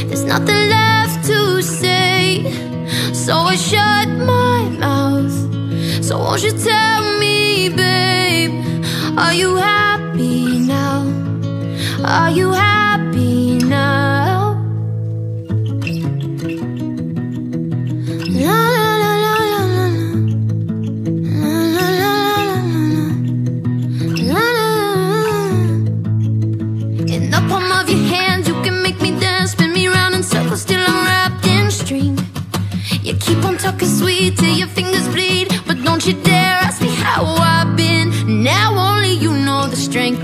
[0.06, 2.44] There's nothing left to say,
[3.12, 6.05] so I shut my mouth.
[6.05, 8.64] So won't you tell me, babe?
[9.18, 11.02] Are you happy now?
[12.05, 12.80] Are you happy?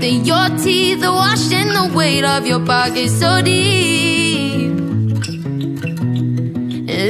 [0.09, 4.71] your teeth are washing the weight of your pockets so deep.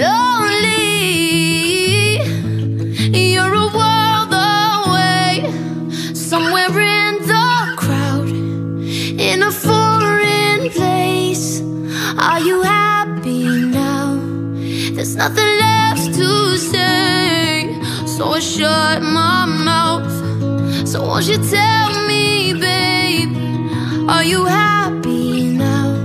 [0.01, 0.97] Lonely,
[3.33, 5.45] you're a world away,
[6.15, 11.61] somewhere in the crowd, in a foreign place.
[12.17, 14.15] Are you happy now?
[14.95, 20.87] There's nothing left to say, so I shut my mouth.
[20.87, 21.96] So won't you tell me?
[23.17, 24.09] sleep.
[24.09, 25.95] Are you happy now?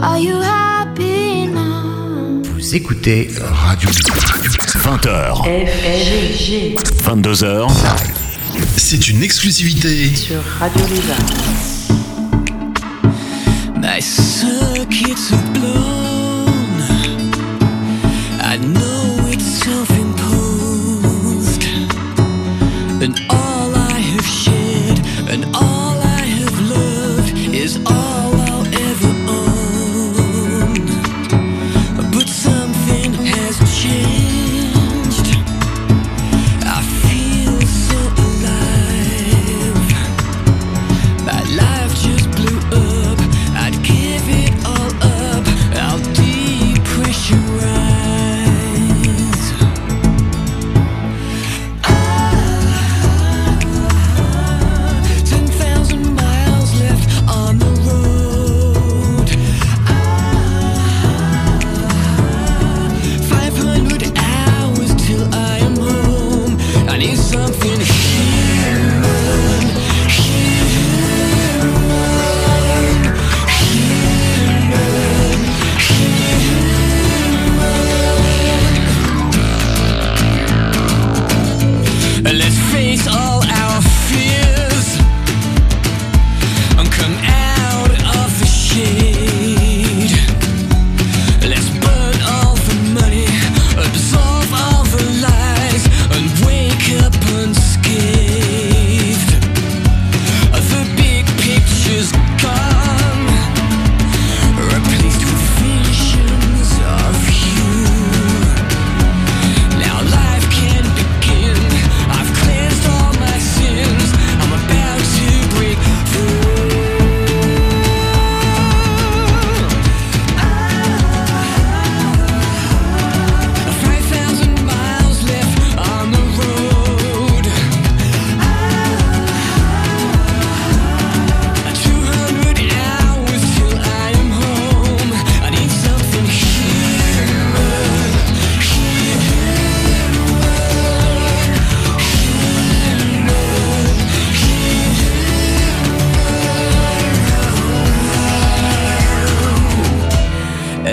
[0.00, 2.42] Are you happy now?
[2.52, 5.44] Vous écoutez Radio 20h.
[5.44, 6.76] FG.
[7.04, 7.70] 22h.
[8.76, 11.14] C'est une exclusivité sur Radio Léva.
[13.76, 14.00] My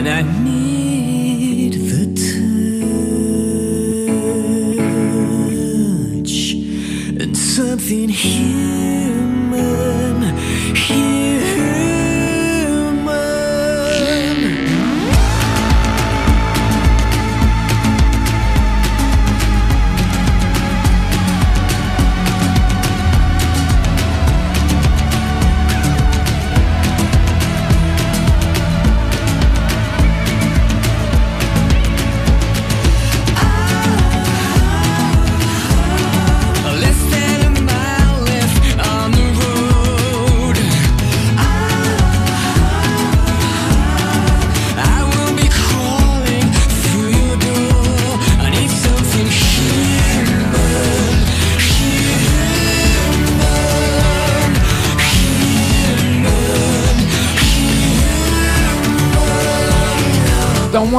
[0.07, 0.40] and I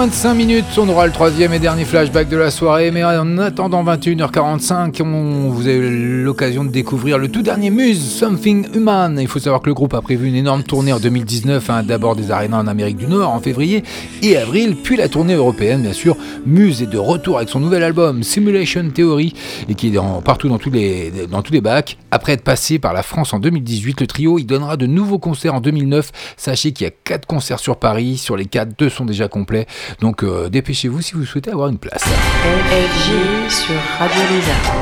[0.02, 2.90] moins de 5 minutes, on aura le troisième et dernier flashback de la soirée.
[2.90, 8.66] Mais en attendant 21h45, on, vous avez l'occasion de découvrir le tout dernier Muse, Something
[8.74, 9.16] Human.
[9.20, 12.16] Il faut savoir que le groupe a prévu une énorme tournée en 2019, hein, d'abord
[12.16, 13.84] des arénas en Amérique du Nord en février
[14.22, 16.16] et avril, puis la tournée européenne, bien sûr.
[16.46, 19.34] Muse est de retour avec son nouvel album Simulation Theory
[19.68, 21.96] et qui est partout dans tous, les, dans tous les bacs.
[22.10, 25.54] Après être passé par la France en 2018, le trio y donnera de nouveaux concerts
[25.54, 26.10] en 2009.
[26.36, 28.18] Sachez qu'il y a 4 concerts sur Paris.
[28.18, 29.68] Sur les 4, 2 sont déjà complets.
[30.00, 32.02] Donc euh, dépêchez-vous si vous souhaitez avoir une place.
[32.02, 34.74] FG sur Radio Lézard.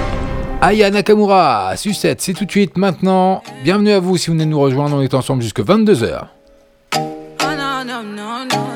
[0.63, 3.43] Aya Nakamura, Sucette, c'est tout de suite maintenant.
[3.65, 4.97] Bienvenue à vous si vous venez de nous rejoindre.
[4.97, 6.21] On est ensemble jusque 22h.
[6.97, 6.99] Oh
[7.43, 8.67] non, non, non, non.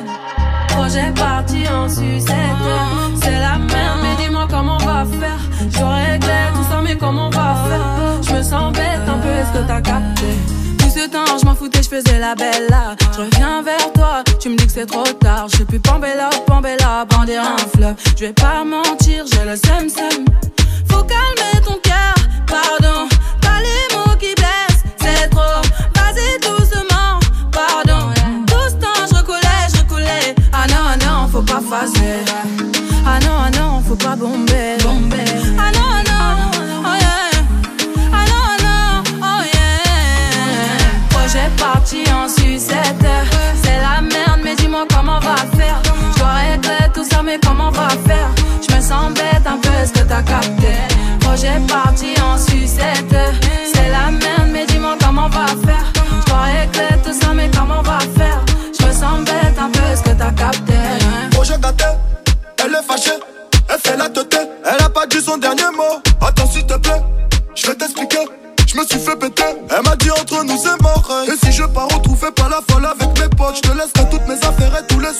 [0.68, 2.34] Projet parti en sucette.
[3.22, 5.38] C'est la merde, mais dis-moi comment on va faire.
[5.60, 8.22] Je réglé tout ça, mais comment on va faire?
[8.22, 10.24] Je me sens bête un peu, est-ce que t'as capté?
[11.40, 12.94] Je m'en foutais, je faisais la belle là.
[13.12, 15.46] Je reviens vers toi, tu me dis que c'est trop tard.
[15.48, 17.96] Je plus Pambella, Pambella, bander un flop.
[18.16, 20.24] Je vais pas mentir, j'ai le seum seum.
[20.88, 22.14] Faut calmer ton cœur,
[22.46, 23.08] pardon.
[23.40, 25.60] Pas les mots qui blessent, c'est trop.
[25.96, 27.18] Vas-y doucement,
[27.50, 28.10] pardon.
[28.46, 30.34] Tout ce temps, je recoulais, je recoulais.
[30.52, 32.24] Ah non, ah non, faut pas phaser.
[33.06, 34.53] Ah non, ah non, faut pas bomber.
[49.14, 50.74] Je me sens bête un peu, est-ce que t'as capté
[51.20, 53.16] Projet parti en sucette.
[53.72, 55.92] C'est la merde, mais dis-moi comment on va faire.
[56.20, 58.40] Je dois régler tout ça, mais comment on va faire?
[58.78, 60.74] Je me sens bête un peu, est-ce que t'as capté
[61.30, 61.84] Projet gâté,
[62.64, 63.18] elle est fâchée,
[63.68, 66.00] elle fait la tête, elle a pas dit son dernier mot.
[66.20, 67.02] Attends s'il te plaît,
[67.54, 68.26] je vais t'expliquer.
[68.66, 71.08] Je me suis fait péter, elle m'a dit entre nous c'est mort.
[71.28, 74.26] Et si je pars retrouver pas la folle avec mes potes, je te laisserai toutes
[74.26, 75.12] mes affaires et tous les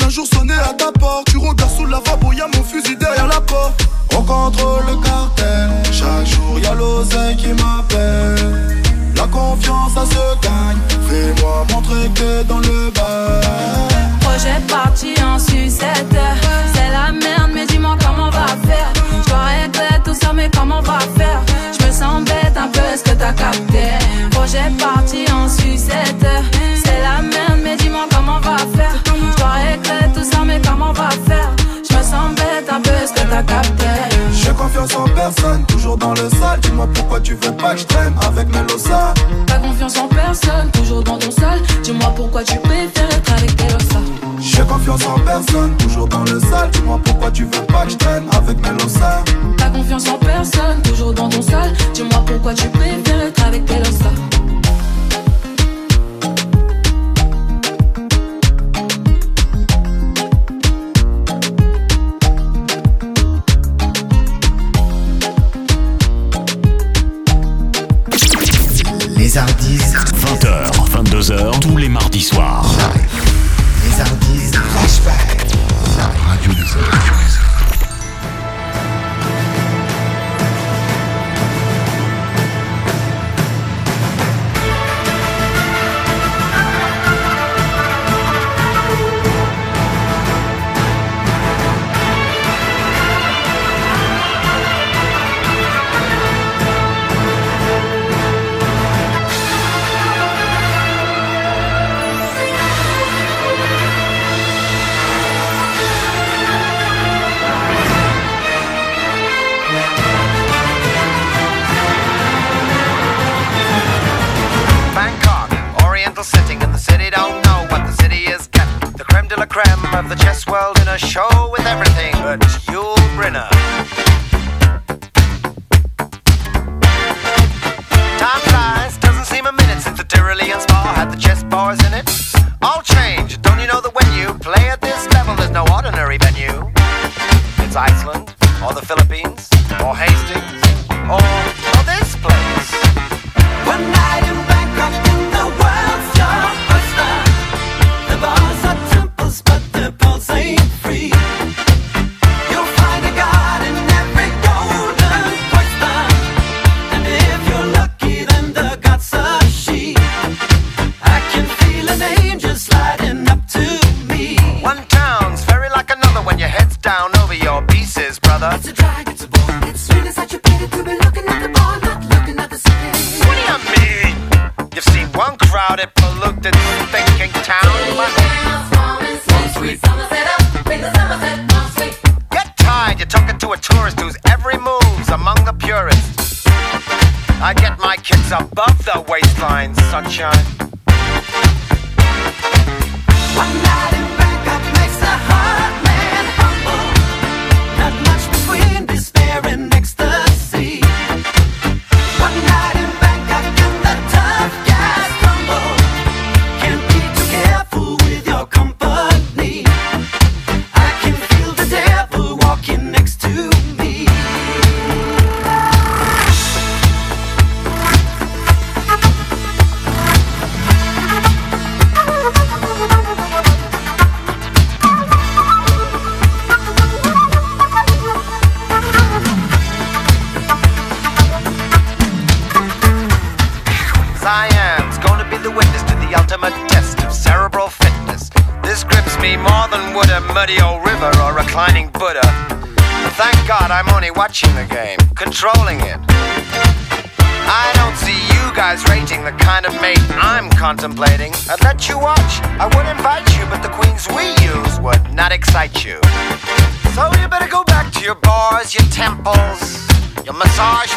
[0.00, 3.26] un jour sonner à ta porte, tu regardes sous la lavabo, y'a mon fusil derrière
[3.26, 3.86] la porte.
[4.14, 8.82] On contrôle le cartel, chaque jour y'a l'oseille qui m'appelle.
[9.16, 10.78] La confiance ça se gagne,
[11.08, 13.31] fais-moi montrer que dans le bas.
[34.82, 36.60] Confiance en personne, toujours dans le sale.
[36.60, 39.14] Dis-moi pourquoi tu veux pas que je traîne avec Melosa?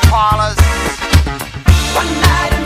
[0.03, 0.57] Parlors.
[1.95, 2.64] One night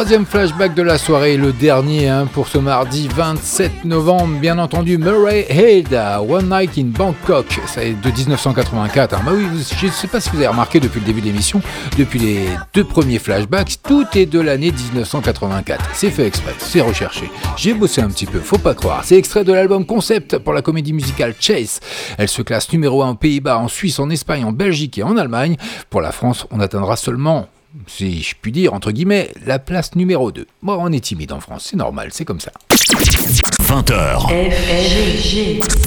[0.00, 4.96] troisième flashback de la soirée, le dernier hein, pour ce mardi 27 novembre, bien entendu
[4.96, 5.92] Murray Head,
[6.26, 9.14] One Night in Bangkok, ça est de 1984.
[9.14, 9.20] hein.
[9.26, 9.44] Bah oui,
[9.78, 11.60] je ne sais pas si vous avez remarqué depuis le début de l'émission,
[11.98, 15.90] depuis les deux premiers flashbacks, tout est de l'année 1984.
[15.92, 17.30] C'est fait exprès, c'est recherché.
[17.58, 19.02] J'ai bossé un petit peu, faut pas croire.
[19.04, 21.78] C'est extrait de l'album Concept pour la comédie musicale Chase.
[22.16, 25.18] Elle se classe numéro 1 aux Pays-Bas, en Suisse, en Espagne, en Belgique et en
[25.18, 25.58] Allemagne.
[25.90, 27.48] Pour la France, on atteindra seulement
[27.86, 30.46] si je puis dire, entre guillemets, la place numéro 2.
[30.62, 32.52] Bon, on est timide en France, c'est normal, c'est comme ça.
[32.70, 34.28] 20h,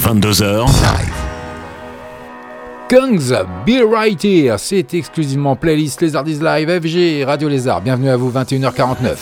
[0.02, 0.66] 22h,
[2.88, 7.80] Kungs, Be Right Here, c'est exclusivement playlist Lézardise Live, FG, Radio Lézard.
[7.80, 9.16] Bienvenue à vous, 21h49.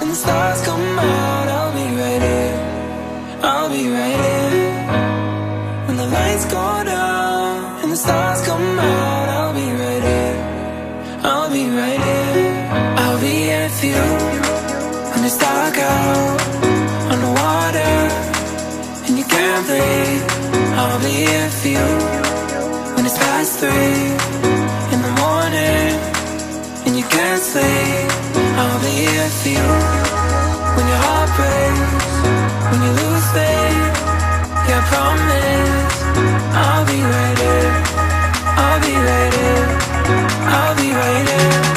[0.00, 3.40] and the stars come out, I'll be right here.
[3.42, 4.86] I'll be right here.
[5.86, 8.77] When the lights go down and the stars come
[15.28, 16.40] It's dark out
[17.12, 17.94] on the water
[19.04, 20.24] and you can't breathe,
[20.72, 21.88] I'll be here for you.
[22.96, 24.08] When it's past three
[24.88, 25.92] in the morning
[26.86, 28.08] and you can't sleep,
[28.56, 29.68] I'll be here for you.
[30.76, 32.08] When your heart breaks,
[32.70, 33.96] when you lose faith,
[34.64, 35.96] yeah, I promise,
[36.56, 37.72] I'll be right here.
[38.64, 39.68] I'll be right here.
[40.56, 41.67] I'll be right here.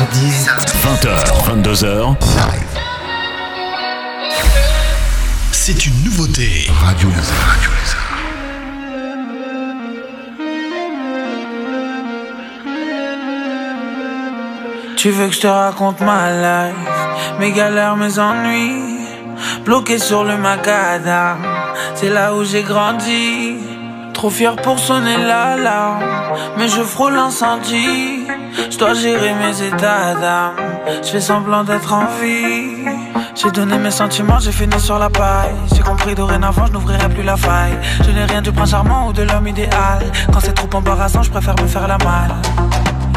[0.00, 0.46] Les Hardis.
[0.82, 2.16] 20h, 22h.
[5.52, 6.70] C'est une nouveauté.
[6.82, 8.06] Radio Lézard.
[14.96, 16.74] Tu veux que je te raconte ma life,
[17.38, 19.06] mes galères, mes ennuis,
[19.64, 21.38] bloqué sur le macadam.
[21.94, 23.56] C'est là où j'ai grandi,
[24.14, 26.04] trop fier pour sonner l'alarme,
[26.56, 28.19] mais je frôle l'incendie.
[28.80, 30.54] Dois gérer mes états d'âme,
[31.02, 32.86] je fais semblant d'être en vie.
[33.34, 35.54] J'ai donné mes sentiments, j'ai fini sur la paille.
[35.74, 37.76] J'ai compris dorénavant, je n'ouvrirai plus la faille.
[38.02, 40.00] Je n'ai rien du prince charmant ou de l'homme idéal.
[40.32, 42.34] Quand c'est trop embarrassant, je préfère me faire la malle.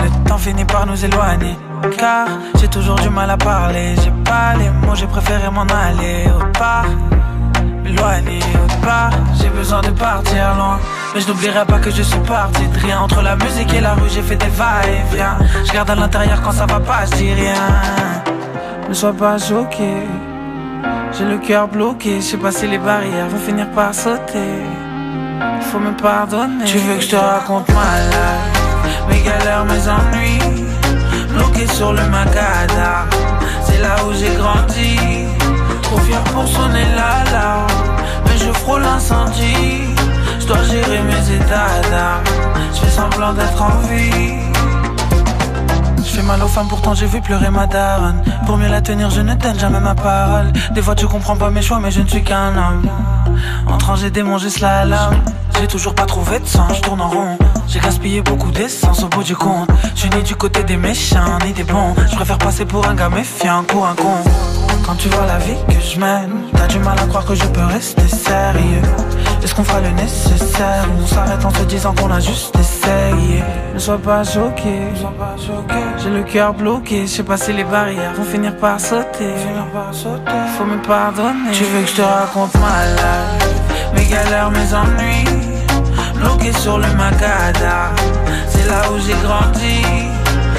[0.03, 1.57] Le temps finit par nous éloigner.
[1.97, 2.27] Car
[2.59, 3.95] j'ai toujours du mal à parler.
[4.03, 6.87] J'ai pas les mots, j'ai préféré m'en aller autre part.
[7.83, 9.11] M'éloigner autre part.
[9.39, 10.79] J'ai besoin de partir loin.
[11.13, 13.01] Mais je n'oublierai pas que je suis parti de rien.
[13.01, 15.37] Entre la musique et la rue, j'ai fait des va-et-vient.
[15.65, 17.53] Je garde à l'intérieur quand ça va pas, je dis rien.
[18.89, 19.93] Ne sois pas choqué.
[21.17, 22.21] J'ai le cœur bloqué.
[22.21, 24.63] Je sais pas si les barrières vont finir par sauter.
[25.71, 26.65] Faut me pardonner.
[26.65, 30.63] Tu veux que je te raconte ma life, mes galères, mes ennuis
[31.33, 33.07] bloqué sur le macadam.
[33.65, 35.25] C'est là où j'ai grandi,
[35.93, 37.67] trop fier pour sonner l'alarme.
[38.25, 39.85] Mais je frôle l'incendie,
[40.39, 42.23] je dois gérer mes états d'âme.
[42.73, 44.33] Je fais semblant d'être en vie.
[45.97, 48.21] Je fais mal aux femmes, pourtant j'ai vu pleurer ma daronne.
[48.45, 50.51] Pour mieux la tenir, je ne donne jamais ma parole.
[50.71, 52.89] Des fois tu comprends pas mes choix, mais je ne suis qu'un homme.
[53.67, 54.85] En j'ai démangé cela.
[55.59, 57.37] J'ai toujours pas trouvé de sens, je tourne en rond.
[57.67, 59.69] J'ai gaspillé beaucoup d'essence au bout du compte.
[59.95, 61.93] Je suis ni du côté des méchants ni des bons.
[62.09, 64.62] Je préfère passer pour un gars méfiant qu'un un con.
[64.85, 67.45] Quand tu vois la vie que je mène, t'as du mal à croire que je
[67.45, 68.81] peux rester sérieux.
[69.41, 73.43] Est-ce qu'on fera le nécessaire ou on s'arrête en se disant qu'on a juste essayé?
[73.73, 74.79] Ne sois pas choqué,
[76.01, 77.01] j'ai le cœur bloqué.
[77.07, 79.33] Je sais pas si les barrières vont finir par sauter.
[80.57, 81.51] Faut me pardonner.
[81.51, 85.25] Tu veux que je te raconte ma life, mes galères, mes ennuis
[86.15, 87.95] bloqué sur le macadam.
[88.47, 89.81] C'est là où j'ai grandi,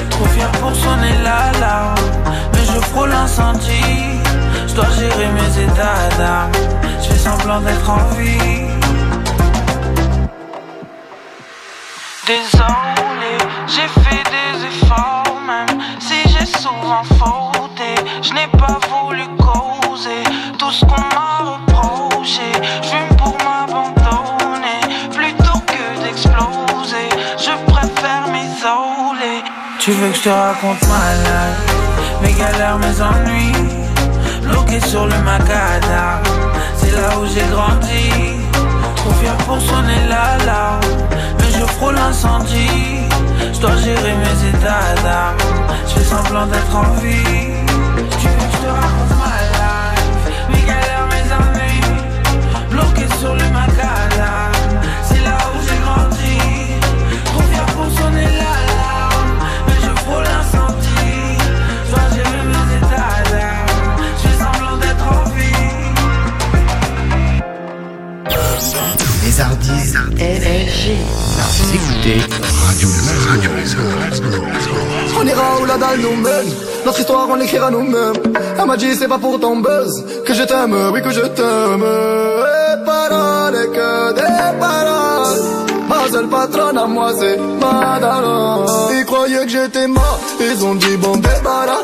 [0.09, 1.95] trop fier pour sonner l'alarme.
[2.53, 4.19] Mais je frôle l'incendie,
[4.67, 6.51] je dois gérer mes états d'âme.
[7.01, 8.67] Je fais semblant d'être en vie.
[12.27, 13.33] Désolé,
[13.67, 17.91] j'ai fait des efforts, même si j'ai souvent fauté.
[18.21, 20.23] Je n'ai pas voulu causer
[20.57, 22.49] tout ce qu'on m'a reproché.
[22.81, 24.81] Je pour m'abandonner
[25.13, 27.09] plutôt que d'exploser.
[27.37, 29.43] Je préfère m'isoler.
[29.79, 31.84] Tu veux que je te raconte ma life,
[32.25, 33.53] mes galères, mes ennuis,
[34.43, 36.23] bloqué sur le macadam.
[36.77, 38.09] C'est là où j'ai grandi,
[38.95, 40.95] trop fier pour sonner l'alarme
[41.59, 43.07] je frôle l'incendie.
[43.53, 45.37] Je dois gérer mes états d'âme.
[45.87, 47.23] Je fais semblant d'être en vie.
[48.19, 53.47] Tu veux que je te raconte ma life, mes galères, mes ennuis, bloqués sur le
[53.53, 54.54] macadam.
[69.35, 69.93] Les Hardis.
[71.57, 72.21] Vous écoutez
[72.65, 72.89] Radio.
[75.19, 76.53] On ira où la dalle nous mène.
[76.85, 78.13] Notre histoire on l'écrira nous-mêmes.
[78.57, 81.83] Elle m'a dit c'est pas pour ton buzz Que je t'aime, oui que je t'aime.
[81.83, 85.41] Et paroles et que des paroles.
[85.89, 88.65] Ma seule patronne à moi c'est Madara
[88.97, 90.19] Ils croyaient que j'étais mort.
[90.39, 91.83] Ils ont dit bon débarras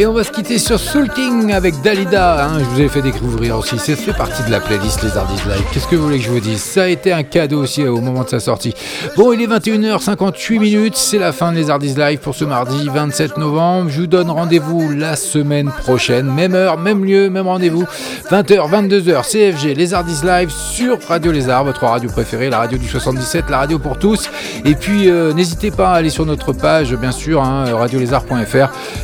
[0.00, 2.46] Et on va se quitter sur Soul King avec Dalida.
[2.46, 3.80] hein, je vous ai fait découvrir aussi.
[3.80, 5.64] C'est fait partie de la playlist Les Artistes Live.
[5.72, 6.62] Qu'est-ce que vous voulez que je vous dise?
[6.62, 8.74] Ça a été un cadeau aussi euh, au moment de sa sortie.
[9.16, 10.94] Bon, il est 21h58 minutes.
[10.94, 13.90] C'est la fin de Les Live pour ce mardi 27 novembre.
[13.90, 16.32] Je vous donne rendez-vous la semaine prochaine.
[16.32, 17.84] Même heure, même lieu, même rendez-vous.
[18.30, 22.86] 20h, 22h, CFG, Les Artistes Live sur Radio Lézard, votre radio préférée, la radio du
[22.86, 24.30] 77, la radio pour tous.
[24.64, 27.64] Et puis, euh, n'hésitez pas à aller sur notre page, bien sûr, hein.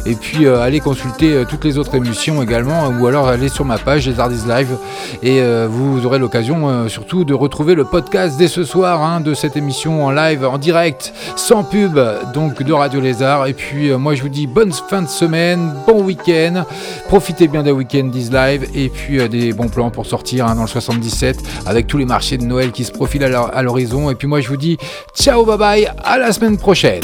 [0.06, 3.64] Et puis, euh, allez consulter euh, toutes les autres émissions également, ou alors allez sur
[3.64, 4.76] ma page, Les Artistes Live.
[5.22, 9.20] Et euh, vous aurez l'occasion, euh, surtout, de retrouver le podcast dès ce soir hein,
[9.20, 11.98] de cette émission en live, en direct, sans pub,
[12.34, 13.46] donc de Radio Lézard.
[13.46, 16.64] Et puis, euh, moi, je vous dis bonne fin de semaine, bon week-end.
[17.08, 18.66] Profitez bien des week-ends d'Is Live.
[18.74, 22.04] Et puis, euh, des bons plans pour sortir hein, dans le 77 avec tous les
[22.04, 24.10] marchés de Noël qui se profilent à l'hor- à l'horizon.
[24.10, 24.76] Et puis, moi, je vous dis
[25.18, 27.00] ciao, bye bye, à la semaine prochaine.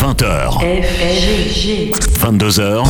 [0.00, 2.03] 20h, FG.
[2.24, 2.82] 22h,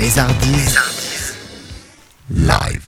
[0.00, 0.76] Les Ardis
[2.30, 2.80] live.